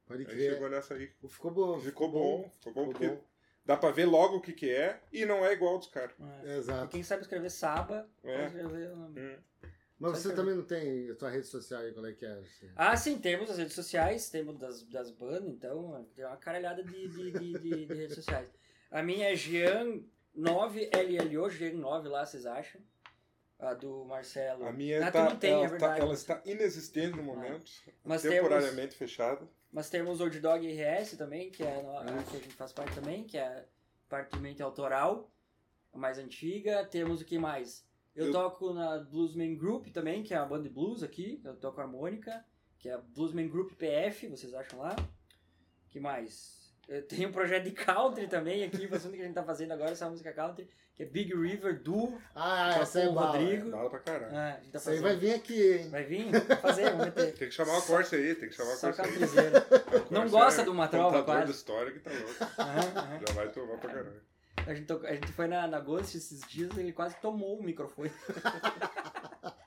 [0.06, 0.52] Pode Aí crer.
[0.52, 1.10] chegou nessa aí.
[1.28, 1.80] Ficou bom.
[1.80, 3.24] Ficou bom, ficou bom Ficou porque bom.
[3.66, 6.14] dá pra ver logo o que que é e não é igual dos caras.
[6.44, 6.46] É.
[6.46, 6.88] E Exato.
[6.92, 8.32] quem sabe escrever Saba, É.
[8.36, 9.20] pode escrever o nome.
[9.20, 9.36] Hum.
[10.00, 12.42] Mas você também não tem a tua rede social aí, qual é que é?
[12.74, 17.06] Ah, sim, temos as redes sociais, temos das, das bandas, então tem uma caralhada de,
[17.08, 18.48] de, de, de- de redes sociais.
[18.90, 22.80] A minha é Jean9LLO, Jean9 lá, vocês acham?
[23.58, 24.64] A do Marcelo.
[24.66, 26.00] A minha Ah, tá, não tem, ela, é tá- verdade.
[26.00, 27.70] ela está inexistente no momento,
[28.02, 29.46] Mas temos, temporariamente fechada.
[29.70, 32.72] mas temos o Old Dog RS também, que é no- a que a gente faz
[32.72, 33.66] parte também, que é
[34.08, 35.30] parte do mente autoral,
[35.92, 36.86] a mais antiga.
[36.86, 37.84] Temos o que mais?
[38.14, 41.54] Eu, Eu- toco na Bluesman Group também, que é a banda de blues aqui, eu
[41.56, 42.44] toco harmônica,
[42.78, 44.96] que é a Bluesman Group PF, vocês acham lá?
[45.90, 46.72] que mais?
[46.88, 49.90] Eu tenho um projeto de country também aqui, o que a gente tá fazendo agora,
[49.90, 52.20] essa música country, que é Big River Duo.
[52.34, 53.32] Ah, Só essa é bala.
[53.38, 53.70] Rodrigo.
[53.70, 54.36] Dá pra caralho.
[54.36, 55.88] Ah, tá Essa aí vai vir aqui, hein?
[55.90, 56.26] Vai vir?
[56.60, 57.32] Fazer, vamos meter.
[57.38, 59.10] Tem que chamar o Corsa aí, tem que chamar o Corsa aí.
[60.10, 61.46] Não Corsa gosta é de uma trova, contador quase.
[61.46, 62.44] de história que tá louco.
[62.58, 63.20] Aham, aham.
[63.26, 64.20] Já vai tomar pra caralho.
[64.66, 68.10] A gente, a gente foi na, na Ghost esses dias ele quase tomou o microfone.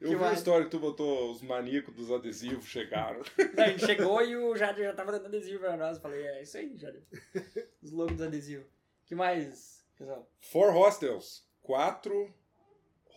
[0.00, 3.20] Eu Que vi a história que tu botou os maníacos dos adesivos chegaram.
[3.56, 5.96] Não, a gente chegou e o Jader já tava dando adesivo pra nós.
[5.96, 7.02] Eu falei, é isso aí, Jader.
[7.82, 8.66] Os logos dos adesivos.
[9.06, 10.30] que mais, pessoal?
[10.40, 11.44] Four Hostels.
[11.60, 12.32] Quatro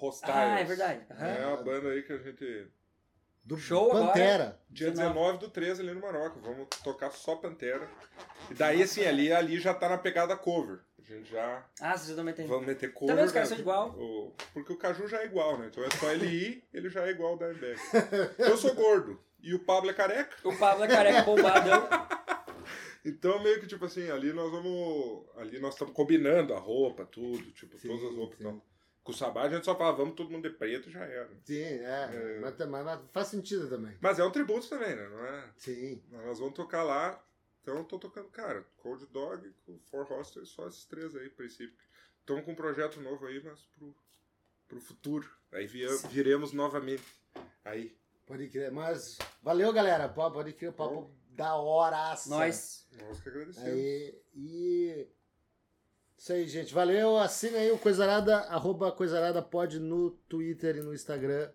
[0.01, 0.35] Hostiles.
[0.35, 1.05] Ah, é verdade.
[1.11, 1.27] Aham.
[1.27, 2.67] É uma banda aí que a gente.
[3.43, 4.07] Do Show agora.
[4.07, 4.59] Pantera.
[4.69, 5.13] Dia 19.
[5.13, 6.39] 19 do 13 ali no Maroca.
[6.39, 7.89] Vamos tocar só Pantera.
[8.49, 10.79] E daí, assim, ali, ali já tá na pegada cover.
[10.99, 11.65] A gente já.
[11.81, 12.45] Ah, vocês não metem.
[12.47, 13.09] Vamos meter cover.
[13.09, 13.55] Também os caras né?
[13.55, 13.89] são igual.
[13.89, 15.67] O- Porque o Caju já é igual, né?
[15.71, 17.79] Então é só ele ir, ele já é igual ao Dimebag.
[18.37, 19.19] Eu sou gordo.
[19.41, 20.37] E o Pablo é careca.
[20.47, 21.87] O Pablo é careca bombadão.
[23.03, 25.25] Então, meio que, tipo assim, ali nós vamos.
[25.37, 28.37] Ali nós estamos combinando a roupa, tudo, tipo, Sim, todas as roupas.
[28.37, 28.43] sim.
[28.43, 28.61] Então,
[29.03, 31.29] com o Sabá a gente só fala, vamos todo mundo de preto e já era.
[31.43, 32.09] Sim, é.
[32.13, 32.39] É.
[32.39, 33.97] Mas, mas- mas faz sentido também.
[33.99, 35.07] Mas é um tributo também, né?
[35.09, 35.49] Não é?
[35.57, 36.03] Sim.
[36.09, 37.23] Nós vamos tocar lá.
[37.61, 41.29] Então eu tô tocando, cara, Cold Dog, com Four Hosters, só esses três aí, a
[41.29, 41.75] princípio.
[42.19, 43.95] Estamos com um projeto novo aí, mas pro,
[44.67, 45.29] pro futuro.
[45.51, 47.03] Aí via- viremos novamente.
[47.65, 47.95] Aí.
[48.25, 48.71] Pode crer.
[48.71, 50.07] Mas valeu, galera.
[50.09, 50.71] Pode crer.
[50.73, 52.15] Papo da hora.
[52.27, 52.87] Nós.
[52.99, 53.67] Nós que agradecemos.
[53.69, 55.07] Aí, e.
[56.21, 56.71] Isso aí, gente.
[56.71, 57.17] Valeu.
[57.17, 61.49] Assina aí o Coisarada, arroba Coisarada Pod no Twitter e no Instagram.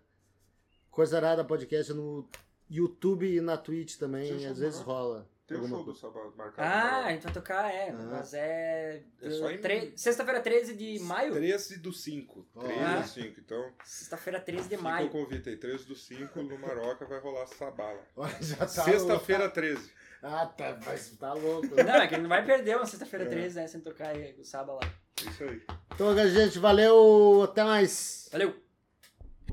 [0.91, 2.27] Coisarada Podcast no
[2.69, 4.45] YouTube e na Twitch também.
[4.45, 5.25] Às do vezes rola.
[5.47, 5.95] Tem o alguma show do.
[5.97, 6.67] Sabá marcado.
[6.67, 7.91] Ah, a gente vai tocar, é.
[7.91, 8.07] Ah.
[8.11, 9.03] Mas é.
[9.21, 11.31] É só em- tre- Sexta-feira 13 de maio?
[11.31, 12.45] 13 do 5.
[12.59, 12.99] 13 Ah.
[12.99, 13.39] do 5.
[13.39, 15.09] Então, Sexta-feira 13 de fica o maio.
[15.09, 15.55] convite aí.
[15.55, 18.05] 13 do 5 no Maroca vai rolar Sabala.
[18.17, 19.89] Olha, já tá Sexta-feira 13.
[20.23, 21.67] Ah, tá, mas tá louco.
[21.75, 23.29] Não, é que ele não vai perder uma sexta-feira É.
[23.29, 23.67] 13, né?
[23.67, 24.91] Sem tocar aí o sábado lá.
[25.29, 25.61] Isso aí.
[25.93, 27.43] Então, gente, valeu.
[27.43, 28.27] Até mais.
[28.31, 28.66] Valeu!